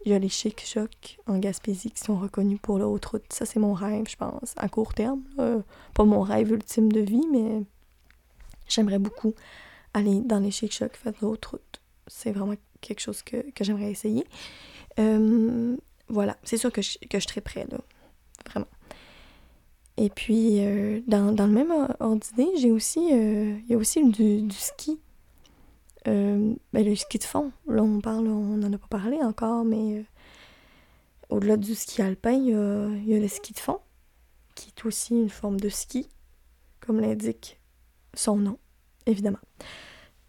[0.05, 3.33] Il y a les Chic Chocs en Gaspésie qui sont reconnus pour la haute route.
[3.33, 5.23] Ça, c'est mon rêve, je pense, à court terme.
[5.93, 7.63] Pas mon rêve ultime de vie, mais
[8.67, 9.33] j'aimerais beaucoup
[9.93, 11.81] aller dans les Chic Chocs faire de haute route.
[12.07, 14.25] C'est vraiment quelque chose que, j'aimerais essayer.
[14.99, 15.75] Euh,
[16.07, 17.77] voilà, c'est sûr que je, que je là.
[18.49, 18.67] Vraiment.
[20.01, 22.25] Et puis, euh, dans, le même ordre
[22.57, 24.97] j'ai aussi, euh, il y a aussi du, ski
[26.07, 29.65] euh, ben, le ski de fond, là on parle, on n'en a pas parlé encore,
[29.65, 30.05] mais
[31.27, 33.81] au-delà du ski alpin, il y, a, le ski de fond,
[34.55, 36.07] qui est aussi une forme de ski,
[36.79, 37.59] comme l'indique
[38.13, 38.57] son nom,
[39.05, 39.39] évidemment.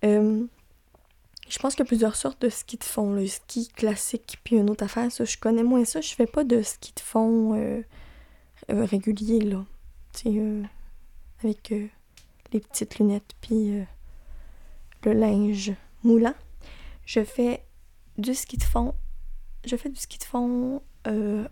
[0.02, 3.12] Je pense qu'il y a plusieurs sortes de ski de fond.
[3.12, 6.00] Le ski classique, puis une autre affaire, ça, je connais moins ça.
[6.00, 7.82] Je fais pas de ski de fond
[8.70, 9.64] régulier, là.
[10.12, 10.68] Tu sais,
[11.42, 11.72] avec
[12.52, 13.82] les petites lunettes, puis
[15.04, 16.34] le linge moulant.
[17.06, 17.64] Je fais
[18.18, 18.94] du ski de fond.
[19.64, 21.46] Je fais du ski de fond euh,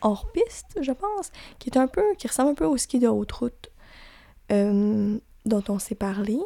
[0.00, 3.08] hors piste, je pense, qui est un peu, qui ressemble un peu au ski de
[3.08, 3.70] haute route
[4.52, 6.38] euh, dont on s'est parlé.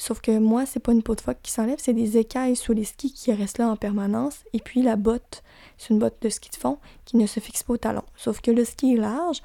[0.00, 2.72] Sauf que moi, c'est pas une peau de phoque qui s'enlève, c'est des écailles sous
[2.72, 4.44] les skis qui restent là en permanence.
[4.54, 5.42] Et puis la botte,
[5.76, 8.04] c'est une botte de ski de fond qui ne se fixe pas au talon.
[8.16, 9.42] Sauf que le ski est large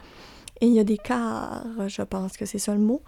[0.61, 3.01] et il y a des quarts, je pense que c'est ça le mot,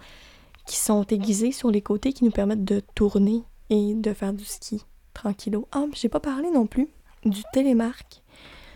[0.66, 4.44] qui sont aiguisés sur les côtés qui nous permettent de tourner et de faire du
[4.44, 4.84] ski
[5.14, 5.66] tranquillo.
[5.72, 6.88] Ah, j'ai pas parlé non plus
[7.24, 8.22] du télémarque.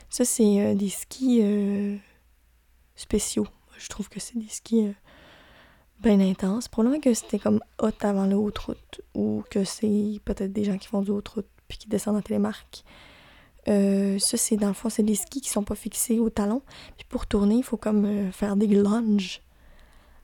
[0.09, 1.99] Ça, c'est euh, des skis euh,
[2.97, 3.47] spéciaux.
[3.77, 4.93] Je trouve que c'est des skis euh,
[6.03, 6.69] bien intenses.
[6.69, 10.79] Probablement que c'était comme hot avant le haute route ou que c'est peut-être des gens
[10.79, 12.85] qui font du haute route puis qui descendent en télémarque.
[13.67, 16.63] ça, c'est dans le fond, c'est des skis qui sont pas fixés au talon.
[16.97, 19.43] Puis pour tourner, il faut comme faire des lunges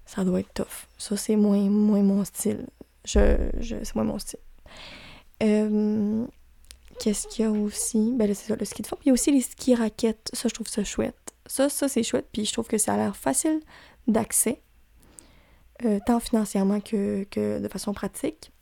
[0.08, 0.88] ça doit être tough.
[0.96, 2.66] Ça, c'est moins, moins mon style.
[3.04, 4.38] Je, je, c'est moins mon style.
[5.42, 6.24] Euh,
[6.98, 8.12] qu'est-ce qu'il y a aussi?
[8.14, 8.96] Ben c'est ça, le ski de fond.
[8.96, 10.30] Puis il y a aussi les skis raquettes.
[10.32, 11.34] Ça, je trouve ça chouette.
[11.44, 12.26] Ça, ça, c'est chouette.
[12.32, 13.60] Puis je trouve que ça a l'air facile
[14.06, 14.62] d'accès,
[15.84, 18.52] euh, tant financièrement que, de façon pratique.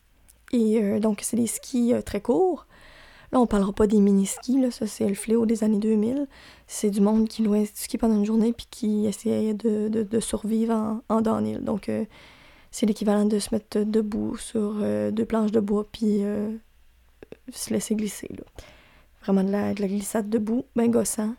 [0.52, 2.66] Et euh, donc, c'est des skis très courts.
[3.32, 6.28] Là, on parlera pas des mini-skis, là, ça c'est le fléau des années 2000.
[6.66, 11.00] C'est du monde qui louait ski pendant une journée puis qui essayait de, survivre en,
[11.08, 11.62] en downhill.
[11.64, 12.04] Donc, euh,
[12.70, 16.54] c'est l'équivalent de se mettre debout sur euh, deux planches de bois puis euh,
[17.50, 18.28] se laisser glisser.
[18.30, 18.44] Là.
[19.22, 21.34] Vraiment de la, de la glissade debout, ben gossant.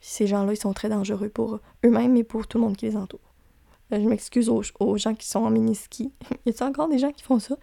[0.00, 2.96] ces gens-là, ils sont très dangereux pour eux-mêmes et pour tout le monde qui les
[2.96, 3.31] entoure.
[4.00, 6.12] Je m'excuse aux, gens qui sont en mini-ski.
[6.46, 7.56] y a-t-il encore des gens qui font ça?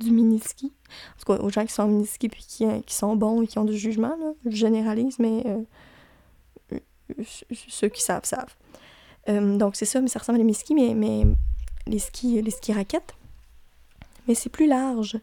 [0.00, 0.72] du mini-ski?
[1.14, 3.42] En tout cas, aux gens qui sont en mini-ski puis qui, euh, qui, sont bons
[3.42, 4.32] et qui ont du jugement, là.
[4.44, 6.78] je généralise, mais euh,
[7.68, 8.54] ceux qui savent, savent.
[9.28, 11.24] Euh, donc c'est ça, mais ça ressemble à des mini-skis, mais, mais
[11.86, 13.14] les skis, les skis raquettes.
[14.26, 15.18] Mais c'est plus large.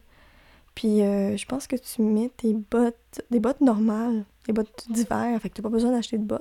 [0.74, 5.50] Puis je pense que tu mets tes bottes, des bottes normales, des bottes d'hiver, fait
[5.50, 6.40] que t'as pas besoin d'acheter de bottes.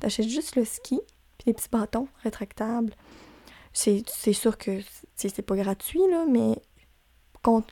[0.00, 0.98] T'achètes juste le ski,
[1.36, 2.94] puis des petits bâtons rétractables.
[3.76, 4.80] C'est sûr que
[5.16, 6.58] c'est pas gratuit, là, mais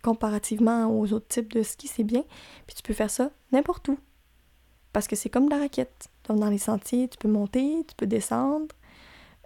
[0.03, 2.25] comparativement aux autres types de ski, c'est bien.
[2.67, 3.99] Puis tu peux faire ça n'importe où.
[4.93, 6.09] Parce que c'est comme de la raquette.
[6.29, 8.67] Donc dans les sentiers, tu peux monter, tu peux descendre.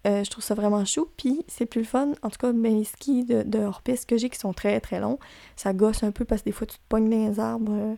[0.07, 1.09] Euh, je trouve ça vraiment chou.
[1.17, 2.13] Puis c'est plus le fun.
[2.23, 5.21] En tout cas, ben, les skis de, hors-piste que j'ai qui sont très très longs,
[5.55, 7.95] ça gosse un peu parce que des fois tu te pognes dans les arbres euh,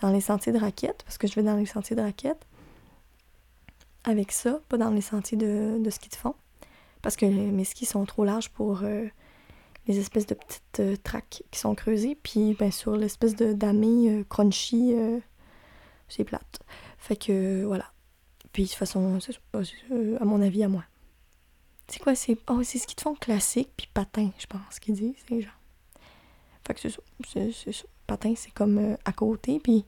[0.00, 1.02] dans les sentiers de raquette.
[1.04, 2.46] Parce que je vais dans les sentiers de raquette.
[4.04, 6.36] Avec ça, pas dans les sentiers de, de ski de fond.
[7.06, 8.82] Parce que mes skis sont trop larges pour.
[8.82, 9.06] Euh,
[9.86, 10.96] les espèces de petites euh,
[11.30, 12.16] qui sont creusées.
[12.20, 15.20] Puis, bien sûr, l'espèce de damé euh, crunchy, euh,
[16.08, 16.60] c'est plate.
[16.98, 17.92] Fait que, voilà.
[18.52, 19.36] Puis, de toute façon, c'est
[20.20, 20.84] à mon avis, à moi.
[21.88, 22.36] C'est quoi, c'est...
[22.48, 25.50] Oh, c'est ce qu'ils te font classique, puis patin, je pense qu'ils disent, ces gens.
[26.66, 27.00] Fait que c'est ça.
[27.28, 27.84] C'est, ça.
[28.08, 29.84] Patin, c'est comme à côté, puis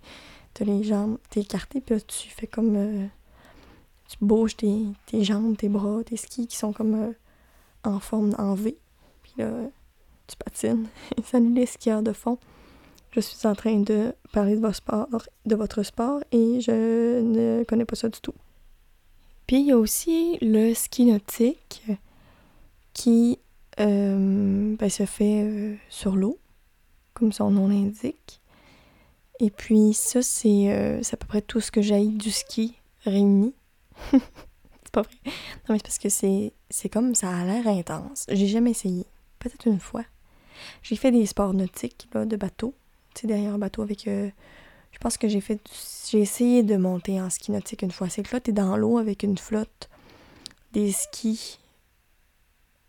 [0.55, 3.11] t'as les jambes, t'es écarté, puis là, tu fais comme...
[4.09, 7.15] tu bouges tes, tes, jambes, tes bras, tes skis qui sont comme
[7.85, 8.77] en forme, en V.
[9.23, 9.51] Puis là,
[10.27, 10.87] tu patines.
[11.25, 12.39] Salut les skieurs de fond.
[13.13, 14.61] Je suis en train de parler de
[15.57, 18.35] votre sport, et je ne connais pas ça du tout.
[19.47, 21.83] Puis il y a aussi le ski nautique
[22.93, 23.39] qui
[23.81, 26.39] euh, ben, se fait euh, sur l'eau,
[27.15, 28.41] comme son nom l'indique.
[29.41, 33.55] Et puis ça, c'est euh, à peu près tout ce que j'ai du ski réuni.
[34.13, 35.15] c'est pas vrai.
[35.25, 35.31] Non,
[35.71, 38.27] mais c'est parce que c'est comme ça a l'air intense.
[38.29, 39.07] J'ai jamais essayé.
[39.39, 40.05] Peut-être une fois.
[40.83, 42.75] J'ai fait des sports nautiques, là, de bateau.
[43.15, 44.09] Tu sais, derrière un bateau avec.
[44.09, 44.31] Euh,
[44.93, 45.61] je pense que j'ai fait.
[46.11, 48.09] J'ai essayé de monter en ski nautique une fois.
[48.09, 49.89] C'est que là, t'es dans l'eau avec une flotte,
[50.73, 51.59] des skis.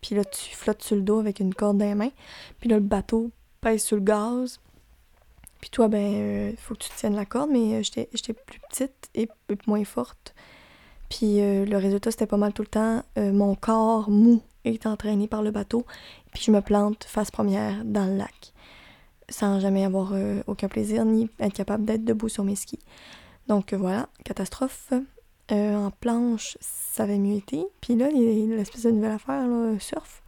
[0.00, 2.12] Puis là, tu flottes sur le dos avec une corde dans les mains.
[2.58, 4.60] Puis là, le bateau pèse sur le gaz.
[5.60, 9.10] Puis toi, ben, euh, faut que tu tiennes la corde, mais euh, j'étais plus petite
[9.14, 9.28] et
[9.66, 10.34] moins forte.
[11.10, 13.02] Puis le résultat, c'était pas mal tout le temps.
[13.16, 15.84] mon corps mou est entraîné par le bateau
[16.32, 18.52] puis je me plante face première dans le lac,
[19.28, 22.78] sans jamais avoir euh, aucun plaisir ni être capable d'être debout sur mes skis.
[23.48, 24.92] Donc euh, voilà, catastrophe.
[25.52, 27.64] Euh, en planche, ça avait mieux été.
[27.80, 30.22] Puis là, l'espèce de nouvelle affaire, là, surf,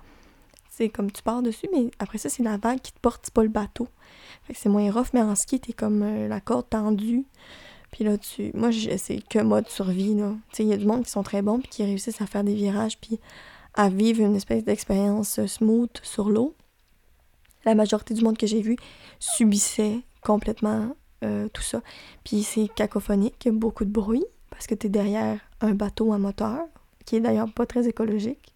[0.68, 3.34] c'est comme tu pars dessus, mais après ça, c'est la vague qui te porte, c'est
[3.34, 3.86] pas le bateau.
[4.42, 7.24] Fait que c'est moins rough, mais en ski, t'es comme la corde tendue.
[7.92, 8.50] Puis là, tu...
[8.54, 10.32] moi, c'est que mode survie, là.
[10.50, 12.26] Tu sais, il y a du monde qui sont très bons, puis qui réussissent à
[12.26, 13.20] faire des virages, puis
[13.74, 16.54] à vivre une espèce d'expérience smooth sur l'eau.
[17.64, 18.76] La majorité du monde que j'ai vu
[19.20, 21.80] subissait complètement euh, tout ça.
[22.24, 26.60] Puis c'est cacophonique, beaucoup de bruit parce que tu es derrière un bateau à moteur,
[27.04, 28.54] qui est d'ailleurs pas très écologique.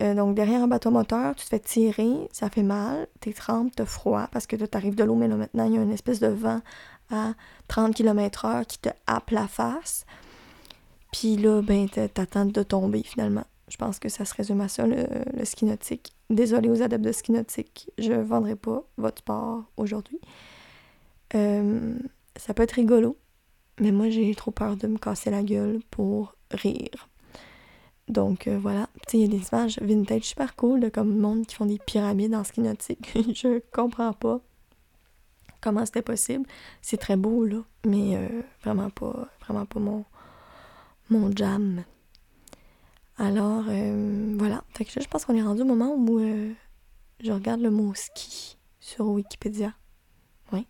[0.00, 3.72] Euh, donc derrière un bateau moteur, tu te fais tirer, ça fait mal, t'es trempes,
[3.76, 5.92] t'as froid parce que tu arrives de l'eau, mais là maintenant il y a une
[5.92, 6.60] espèce de vent
[7.10, 7.34] à
[7.68, 10.04] 30 km/h qui te happe la face.
[11.12, 13.44] Puis là, ben, t'attends de tomber finalement.
[13.68, 15.06] Je pense que ça se résume à ça, le,
[15.44, 16.12] ski nautique.
[16.28, 20.20] Désolé aux adeptes de ski nautique, je vendrai pas votre sport aujourd'hui.
[21.34, 21.96] Euh,
[22.36, 23.16] ça peut être rigolo,
[23.80, 27.08] mais moi j'ai trop peur de me casser la gueule pour rire.
[28.08, 31.54] Donc euh, voilà, il y a des images vintage super cool de comme monde qui
[31.54, 33.12] font des pyramides en ski nautique.
[33.34, 34.40] je comprends pas
[35.64, 36.46] comment c'était possible.
[36.82, 40.04] C'est très beau là, mais euh, vraiment pas vraiment pas mon
[41.10, 41.84] mon jam.
[43.16, 44.64] Alors, euh, voilà.
[44.74, 46.52] Que je pense qu'on est rendu au moment où euh,
[47.20, 49.72] je regarde le mot ski sur Wikipédia.
[50.52, 50.66] Oui.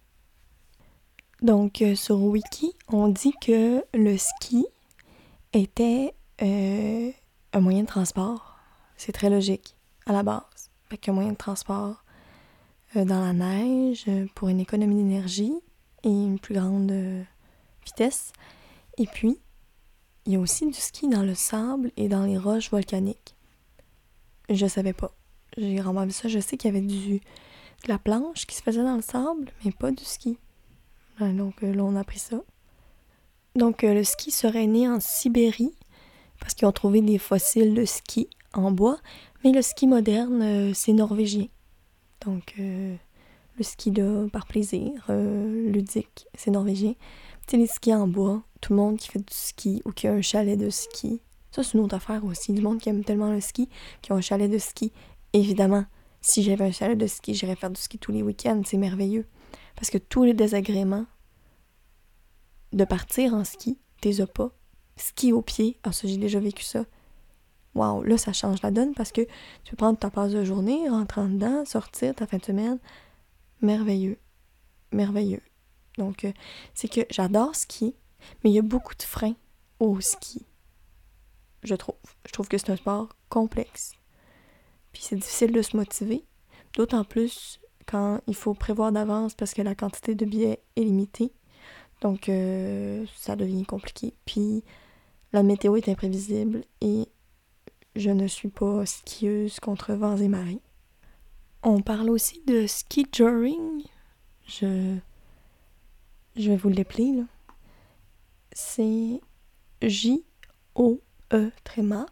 [1.40, 4.66] Donc, euh, sur Wiki, on dit que le ski
[5.52, 8.58] était un moyen de transport.
[8.96, 10.70] C'est très logique, à la base.
[10.90, 12.03] Fait qu'un moyen de transport
[12.94, 15.54] dans la neige pour une économie d'énergie
[16.02, 16.92] et une plus grande
[17.84, 18.32] vitesse.
[18.98, 19.38] Et puis,
[20.26, 23.34] il y a aussi du ski dans le sable et dans les roches volcaniques.
[24.48, 25.14] Je savais pas.
[25.56, 26.28] J'ai vu ça.
[26.28, 27.20] Je sais qu'il y avait de
[27.88, 30.38] la planche qui se faisait dans le sable, mais pas du ski.
[31.20, 32.40] Donc là, on a appris ça.
[33.56, 35.74] Donc le ski serait né en Sibérie
[36.40, 38.98] parce qu'ils ont trouvé des fossiles de ski en bois,
[39.42, 41.46] mais le ski moderne, c'est norvégien.
[42.26, 46.94] Donc le ski là, par plaisir, ludique, c'est norvégien.
[47.46, 50.12] Tu les skis en bois, tout le monde qui fait du ski ou qui a
[50.12, 51.20] un chalet de ski.
[51.50, 52.52] Ça, c'est une autre affaire aussi.
[52.52, 53.68] Du monde qui aime tellement le ski,
[54.02, 54.92] qui a un chalet de ski.
[55.34, 55.84] Évidemment,
[56.20, 58.62] si j'avais un chalet de ski, j'irais faire du ski tous les week-ends.
[58.64, 59.26] C'est merveilleux.
[59.76, 61.06] Parce que tous les désagréments
[62.72, 64.50] de partir en ski, t'es as pas.
[64.96, 66.84] Ski au pied, ah ça j'ai déjà vécu ça.
[67.74, 69.22] Waouh, là ça change la donne parce que
[69.64, 72.78] tu peux prendre ta passe de journée, rentrer dedans, sortir ta fin de semaine.
[73.60, 74.18] Merveilleux.
[74.92, 75.42] Merveilleux.
[75.98, 76.32] Donc, euh,
[76.74, 77.94] c'est que j'adore ski,
[78.42, 79.34] mais il y a beaucoup de freins
[79.80, 80.44] au ski.
[81.62, 81.96] Je trouve.
[82.26, 83.92] Je trouve que c'est un sport complexe.
[84.92, 86.24] Puis c'est difficile de se motiver.
[86.74, 91.32] D'autant plus quand il faut prévoir d'avance parce que la quantité de billets est limitée.
[92.00, 94.14] Donc, euh, ça devient compliqué.
[94.26, 94.62] Puis,
[95.32, 97.08] la météo est imprévisible et
[97.96, 100.60] je ne suis pas skieuse contre vents et marées.
[101.62, 103.82] On parle aussi de ski joring.
[104.46, 104.98] Je
[106.36, 107.22] je vais vous l'appeler, là.
[108.52, 109.20] C'est
[109.82, 112.06] J-O-E tréma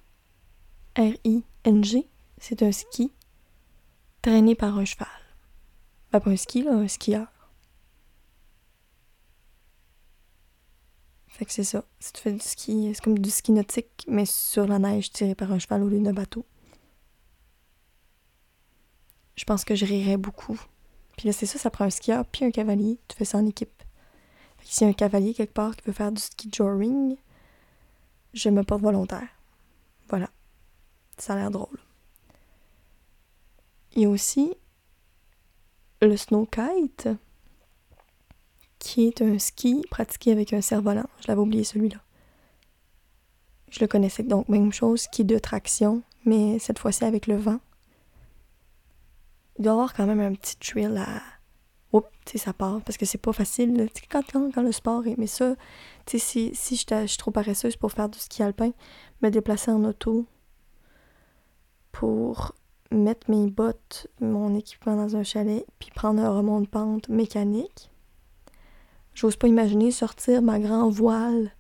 [0.97, 2.09] R-I-N-G.
[2.39, 3.13] C'est un ski
[4.21, 5.09] traîné par un cheval.
[6.13, 7.32] Ben, pas un ski, là, un skieur.
[11.33, 11.83] Fait que c'est ça.
[11.99, 15.35] Si tu fais du ski, c'est comme du ski nautique, mais sur la neige tiré
[15.35, 16.45] par un cheval au lieu d'un bateau.
[19.35, 20.61] Je pense que je rirais beaucoup.
[21.17, 22.99] Puis là, c'est ça, ça prend un skieur puis un cavalier.
[23.09, 23.83] Tu fais ça en équipe.
[24.63, 27.17] S'il y a un cavalier quelque part qui veut faire du ski joring,
[28.35, 29.29] je me porte volontaire.
[30.11, 30.29] Voilà.
[31.17, 31.79] Ça a l'air drôle.
[33.97, 34.55] Il y a aussi
[36.03, 37.09] le snow kite,
[38.83, 41.07] qui est un ski pratiqué avec un cerf-volant.
[41.21, 41.99] Je l'avais oublié celui-là.
[43.71, 47.61] Je le connaissais donc même chose, ski de traction, mais cette fois-ci avec le vent.
[49.57, 51.23] Il doit y avoir quand même un petit thrill à,
[51.93, 52.81] oups, tu sais, ça part.
[52.83, 53.89] Parce que c'est pas facile.
[54.11, 55.17] Quand, quand, quand, le sport est.
[55.17, 55.55] Mais ça,
[56.05, 58.73] tu sais, si, si je suis trop paresseuse pour faire du ski alpin,
[59.23, 60.27] me déplacer en auto
[61.93, 62.53] pour
[62.91, 67.92] mettre mes bottes, mon équipement dans un chalet, puis prendre un remont de pente mécanique.
[69.15, 71.53] J'ose pas imaginer sortir ma grand voile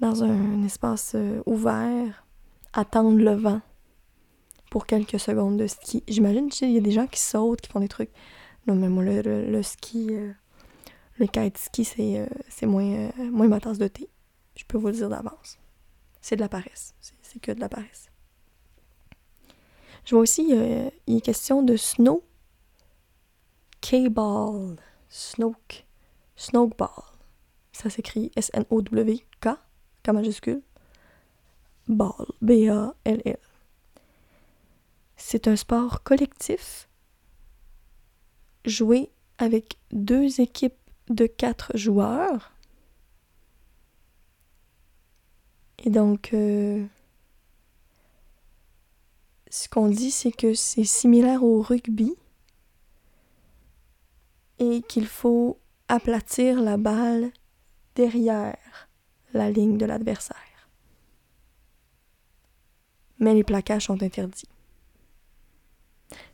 [0.00, 2.26] dans un espace euh, ouvert,
[2.72, 3.60] attendre le vent
[4.70, 6.02] pour quelques secondes de ski.
[6.08, 8.10] J'imagine qu'il y a des gens qui sautent, qui font des trucs.
[8.66, 10.32] Non, mais moi, le, ski, euh,
[11.18, 14.08] le kite ski, c'est euh, moins, euh, moins ma tasse de thé.
[14.56, 15.58] Je peux vous le dire d'avance.
[16.20, 16.94] C'est de la paresse.
[17.22, 18.10] C'est que de la paresse.
[20.04, 20.52] Je vois aussi,
[21.06, 22.22] il est question de snow
[23.80, 24.76] K-ball.
[25.08, 25.86] Snoke.
[26.36, 26.88] Snowball.
[27.72, 29.48] Ça s'écrit S-N-O-W-K,
[30.02, 30.62] K majuscule.
[31.88, 32.26] Ball.
[32.40, 33.38] B-A-L-L.
[35.16, 36.88] C'est un sport collectif
[38.64, 40.74] jouer avec deux équipes
[41.08, 42.52] de quatre joueurs.
[45.78, 46.84] Et donc, euh,
[49.50, 52.14] ce qu'on dit, c'est que c'est similaire au rugby
[54.58, 57.30] et qu'il faut aplatir la balle
[57.94, 58.88] derrière
[59.32, 60.36] la ligne de l'adversaire.
[63.18, 64.48] Mais les plaquages sont interdits.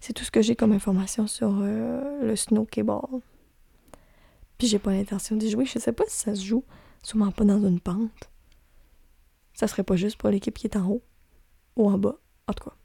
[0.01, 3.21] C'est tout ce que j'ai comme information sur euh, le snowball.
[4.59, 5.65] Puis j'ai pas l'intention d'y jouer.
[5.65, 6.65] Je sais pas si ça se joue.
[7.03, 8.31] Sûrement pas dans une pente.
[9.55, 11.03] Ça serait pas juste pour l'équipe qui est en haut
[11.77, 12.19] ou en bas.
[12.47, 12.77] En tout cas.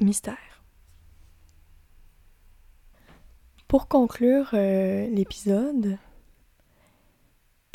[0.00, 0.53] Mystère.
[3.74, 5.98] Pour conclure euh, l'épisode,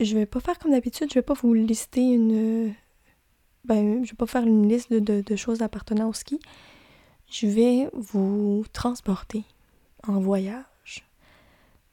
[0.02, 2.74] je vais pas faire comme d'habitude, je vais pas vous lister une
[3.66, 6.40] ben, je vais pas faire une liste de, choses appartenant au ski.
[7.30, 9.44] Je vais vous transporter
[10.08, 11.06] en voyage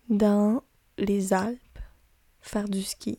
[0.08, 0.62] dans
[0.98, 1.58] les Alpes,
[2.40, 3.18] faire du ski.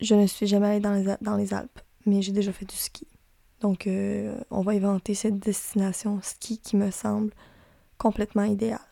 [0.00, 0.80] Je ne suis jamais allée
[1.20, 3.06] dans les, Alpes, mais j'ai déjà fait du ski.
[3.60, 7.32] Donc, euh, on va inventer cette destination ski qui me semble
[7.96, 8.89] complètement idéale.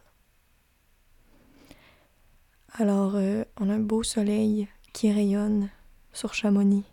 [2.74, 5.70] Alors, euh, on a un beau soleil qui rayonne
[6.12, 6.84] sur Chamonix.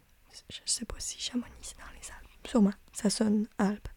[0.50, 2.48] Je sais pas si Chamonix c'est dans les Alpes.
[2.48, 3.88] Sûrement, ça sonne Alpes.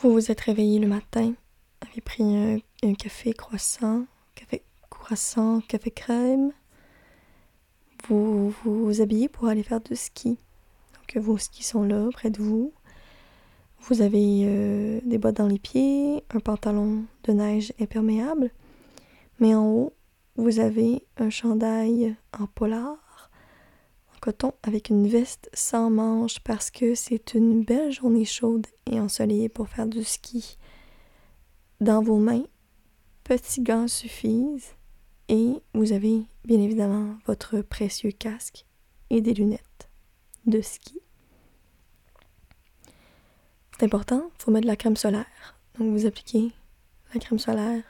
[0.00, 1.34] Vous vous êtes réveillé le matin,
[1.80, 2.22] avez pris
[2.82, 6.52] un, café croissant, café croissant, café crème.
[8.08, 10.38] Vous, vous habillez pour aller faire du ski.
[10.94, 12.72] Donc vos skis sont là, près de vous.
[13.80, 18.50] Vous avez euh, des bottes dans les pieds, un pantalon de neige imperméable,
[19.40, 19.94] mais en haut,
[20.36, 23.30] vous avez un chandail en polar,
[24.14, 29.00] en coton, avec une veste sans manches parce que c'est une belle journée chaude et
[29.00, 30.58] ensoleillée pour faire du ski.
[31.80, 32.44] Dans vos mains,
[33.24, 34.74] petits gants suffisent
[35.28, 38.66] et vous avez bien évidemment votre précieux casque
[39.08, 39.88] et des lunettes
[40.46, 41.00] de ski.
[43.72, 45.58] C'est important, il faut mettre de la crème solaire.
[45.78, 46.52] Donc vous appliquez
[47.14, 47.82] la crème solaire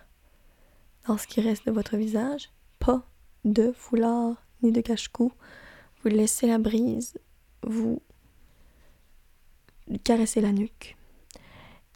[1.06, 2.50] dans ce qui reste de votre visage.
[2.78, 3.06] Pas
[3.44, 5.32] de foulard ni de cache-cou.
[6.02, 7.18] Vous laissez la brise,
[7.62, 8.00] vous
[10.04, 10.96] caressez la nuque.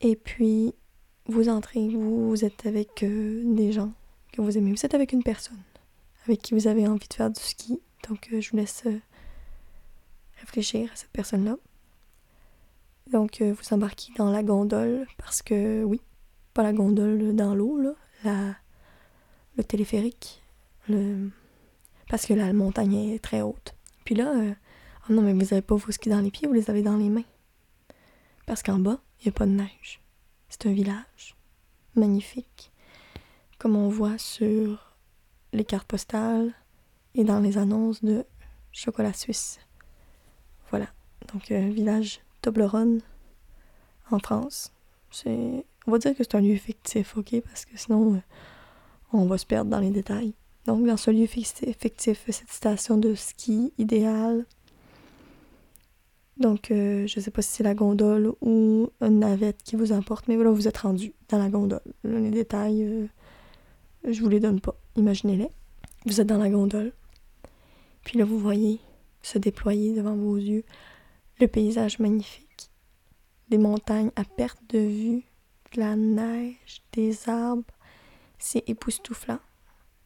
[0.00, 0.74] Et puis,
[1.26, 3.92] vous entrez, vous, êtes avec euh, des gens
[4.32, 4.72] que vous aimez.
[4.72, 5.62] Vous êtes avec une personne
[6.26, 7.80] avec qui vous avez envie de faire du ski.
[8.08, 8.98] Donc, euh, je vous laisse euh,
[10.40, 11.56] réfléchir à cette personne-là.
[13.12, 16.00] Donc, vous embarquez dans la gondole parce que, oui,
[16.54, 17.92] pas la gondole dans l'eau, là,
[18.24, 18.56] la,
[19.56, 20.42] le téléphérique,
[20.88, 21.30] le...
[22.08, 23.74] parce que la montagne est très haute.
[24.04, 24.32] Puis là,
[25.08, 26.96] oh non, mais vous n'avez pas vos skis dans les pieds, vous les avez dans
[26.96, 27.24] les mains.
[28.46, 30.00] Parce qu'en bas, il n'y a pas de neige.
[30.48, 31.34] C'est un village
[31.94, 32.72] magnifique,
[33.58, 34.94] comme on voit sur
[35.52, 36.52] les cartes postales
[37.14, 38.24] et dans les annonces de
[38.72, 39.60] chocolat suisse.
[40.70, 40.88] Voilà,
[41.32, 43.00] donc un village Toblerone
[44.10, 44.72] en France.
[45.26, 48.20] On va dire que c'est un lieu fictif, ok, parce que sinon euh,
[49.18, 50.34] on va se perdre dans les détails.
[50.66, 54.46] Donc dans ce lieu fictif, cette station de ski idéale
[56.36, 59.92] donc, euh, je ne sais pas si c'est la gondole ou une navette qui vous
[59.92, 61.80] emporte, mais voilà, vous êtes rendu dans la gondole.
[62.02, 63.06] les détails, euh,
[64.08, 64.74] je vous les donne pas.
[64.96, 65.48] Imaginez-les.
[66.06, 66.92] Vous êtes dans la gondole.
[68.04, 68.80] Puis là, vous voyez
[69.22, 70.64] se déployer devant vos yeux
[71.40, 72.70] le paysage magnifique.
[73.48, 75.22] Des montagnes à perte de vue,
[75.74, 77.62] de la neige, des arbres.
[78.38, 79.38] C'est époustouflant.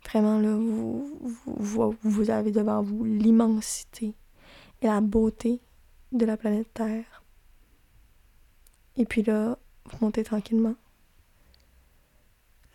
[0.05, 4.15] Vraiment, là, vous, vous, avez devant vous l'immensité
[4.81, 5.61] et la beauté
[6.13, 7.23] de la planète Terre.
[8.97, 10.75] Et puis là, vous montez tranquillement.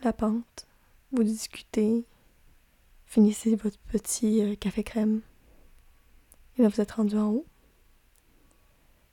[0.03, 0.67] La pente,
[1.11, 2.05] vous discutez,
[3.05, 5.21] finissez votre petit euh, café crème.
[6.57, 7.45] Et là, vous êtes rendu en haut.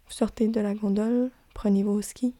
[0.07, 2.35] Vous sortez de la gondole, prenez vos skis,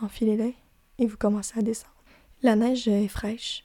[0.00, 0.54] enfilez-les
[0.98, 1.97] et vous commencez à descendre.
[2.42, 3.64] La neige est fraîche.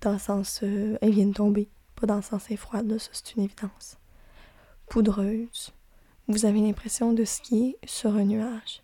[0.00, 1.68] Dans le sens, euh, elle vient de tomber.
[1.94, 3.98] Pas dans le sens, elle est froide, ça c'est une évidence
[4.90, 5.72] poudreuse.
[6.26, 8.82] Vous avez l'impression de skier sur un nuage.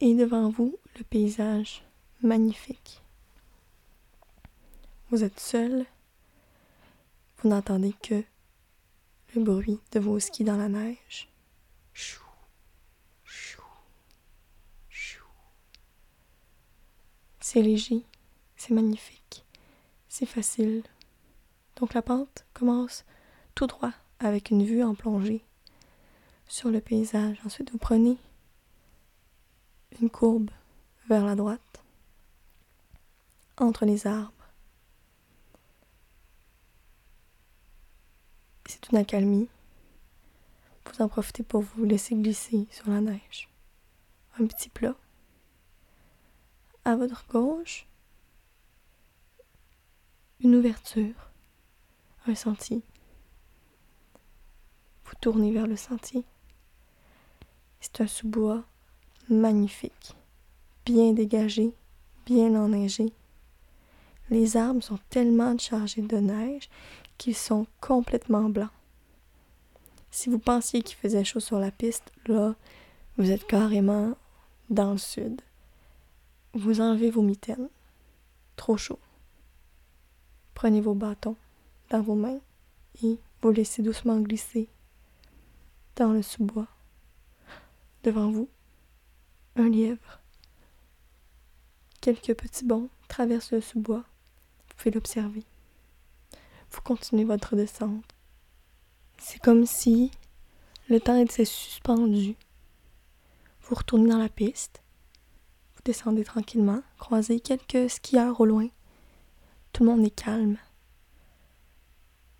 [0.00, 1.84] Et devant vous, le paysage
[2.22, 3.02] magnifique.
[5.10, 5.86] Vous êtes seul.
[7.38, 8.22] Vous n'entendez que
[9.34, 11.28] le bruit de vos skis dans la neige.
[11.92, 12.22] Chou,
[17.50, 18.04] C'est léger,
[18.58, 19.42] c'est magnifique,
[20.06, 20.82] c'est facile.
[21.76, 23.06] Donc la pente commence
[23.54, 25.42] tout droit avec une vue en plongée
[26.46, 27.40] sur le paysage.
[27.46, 28.18] Ensuite, vous prenez
[29.98, 30.50] une courbe
[31.08, 31.82] vers la droite,
[33.56, 34.52] entre les arbres.
[38.66, 39.48] C'est une accalmie.
[40.84, 43.48] Vous en profitez pour vous laisser glisser sur la neige.
[44.38, 44.94] Un petit plat.
[46.88, 47.86] À votre gauche,
[50.40, 51.30] une ouverture,
[52.26, 52.82] un sentier
[55.04, 56.24] vous tournez vers le sentier.
[57.82, 58.64] C'est un sous-bois
[59.28, 60.16] magnifique,
[60.86, 61.74] bien dégagé,
[62.24, 63.12] bien enneigé.
[64.30, 66.70] Les arbres sont tellement chargés de neige
[67.18, 68.70] qu'ils sont complètement blancs.
[70.10, 72.54] Si vous pensiez qu'il faisait chaud sur la piste, là,
[73.18, 74.16] vous êtes carrément
[74.70, 75.42] dans le sud.
[76.54, 77.68] Vous enlevez vos mitaines.
[78.56, 78.98] Trop chaud.
[80.54, 81.36] Prenez vos bâtons
[81.90, 82.40] dans vos mains
[83.02, 84.68] et vous laissez doucement glisser
[85.96, 86.66] dans le sous-bois.
[88.02, 88.48] Devant vous,
[89.56, 90.20] un lièvre.
[92.00, 94.04] Quelques petits bonds traversent le sous-bois.
[94.68, 95.44] Vous pouvez l'observer.
[96.70, 98.14] Vous continuez votre descente.
[99.18, 100.10] C'est comme si
[100.88, 102.36] le temps était suspendu.
[103.62, 104.82] Vous retournez dans la piste.
[105.78, 108.66] Vous descendez tranquillement, croisez quelques skieurs au loin.
[109.72, 110.58] Tout le monde est calme.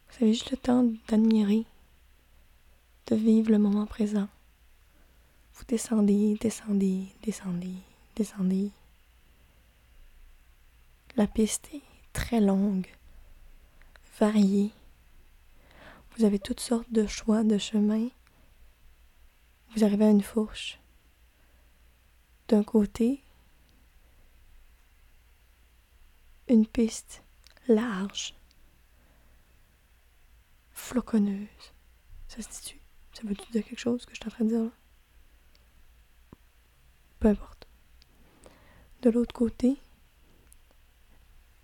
[0.08, 1.64] Vous avez juste le temps d'admirer
[3.06, 4.26] de vivre le moment présent.
[5.54, 7.74] Vous descendez, descendez, descendez,
[8.16, 8.72] descendez.
[11.14, 11.82] La piste est
[12.12, 12.88] très longue,
[14.18, 14.72] variée.
[16.16, 18.08] Vous avez toutes sortes de choix de chemins.
[19.76, 20.80] Vous arrivez à une fourche.
[22.48, 23.22] d'un côté,
[26.48, 27.22] une piste
[27.68, 28.34] large,
[30.72, 31.72] floconneuse.
[32.28, 32.80] Ça se dit-tu?
[33.12, 34.70] Ça veut-tu dire quelque chose que je suis en train de dire là?
[37.20, 37.66] Peu importe.
[39.02, 39.76] De l'autre côté,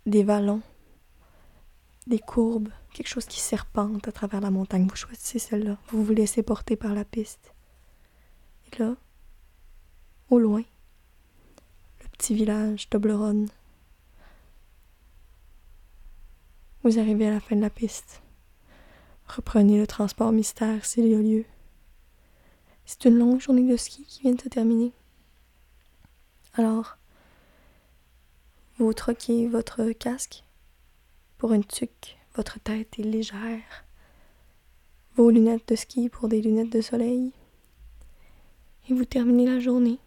[0.05, 0.61] des vallons,
[2.07, 4.87] des courbes, quelque chose qui serpente à travers la montagne.
[4.87, 5.77] Vous choisissez celle-là.
[5.87, 7.53] Vous vous laissez porter par la piste.
[8.67, 8.95] Et là,
[10.29, 10.63] au loin,
[12.01, 13.45] le petit village d'Obleron.
[16.85, 18.21] Vous arrivez à la fin de la piste.
[19.25, 21.43] Reprenez le transport mystère s'il y a lieu.
[22.85, 24.91] C'est une longue journée de ski qui vient de se terminer.
[26.53, 26.99] Alors,
[28.77, 30.43] vous troquez votre casque
[31.39, 32.17] pour une tuque.
[32.35, 33.85] Votre tête est légère.
[35.15, 37.33] Vos lunettes de ski pour des lunettes de soleil.
[38.87, 39.97] Et vous terminez la journée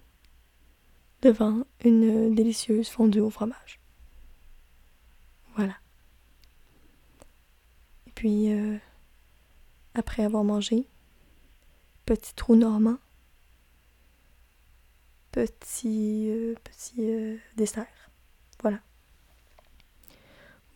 [1.23, 3.81] devant une délicieuse fondue au fromage.
[5.57, 5.75] Voilà.
[8.08, 8.77] Et puis, euh,
[9.95, 10.89] après avoir mangé,
[12.05, 12.99] petit trou normand,
[15.31, 18.11] petit, euh, petit euh, dessert.
[18.61, 18.81] Voilà.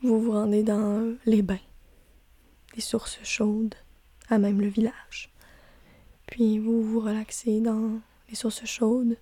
[0.03, 1.59] Vous vous rendez dans les bains,
[2.77, 3.75] les sources chaudes,
[4.29, 5.35] à même le village.
[6.29, 9.19] Puis vous vous relaxez dans les sources chaudes.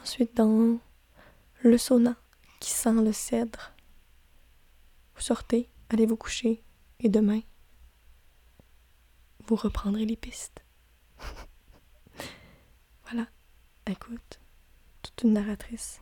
[0.00, 0.78] Ensuite dans
[1.60, 2.16] le sauna
[2.60, 3.74] qui sent le cèdre.
[5.16, 6.62] Vous sortez, allez vous coucher
[7.00, 7.40] et demain,
[9.46, 10.64] vous reprendrez les pistes.
[13.04, 13.26] voilà.
[13.86, 14.40] Écoute,
[15.02, 16.00] toute une narratrice.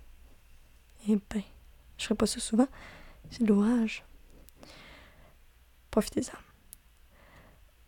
[1.09, 1.43] Eh ben,
[1.97, 2.69] je ferai pas ça souvent.
[3.31, 4.05] C'est de l'orage.
[5.91, 6.37] Profitez-en.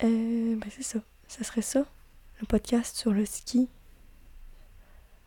[0.07, 1.01] Euh, ben c'est ça.
[1.29, 1.85] Ça serait ça.
[2.41, 3.69] Le podcast sur le ski.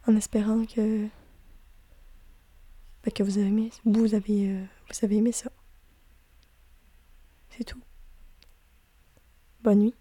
[0.08, 1.08] En espérant que.
[3.04, 3.22] Ben, que.
[3.22, 5.52] Vous avez, euh, vous avez aimé ça.
[7.56, 7.82] C'est tout.
[9.62, 9.95] Bonne nuit.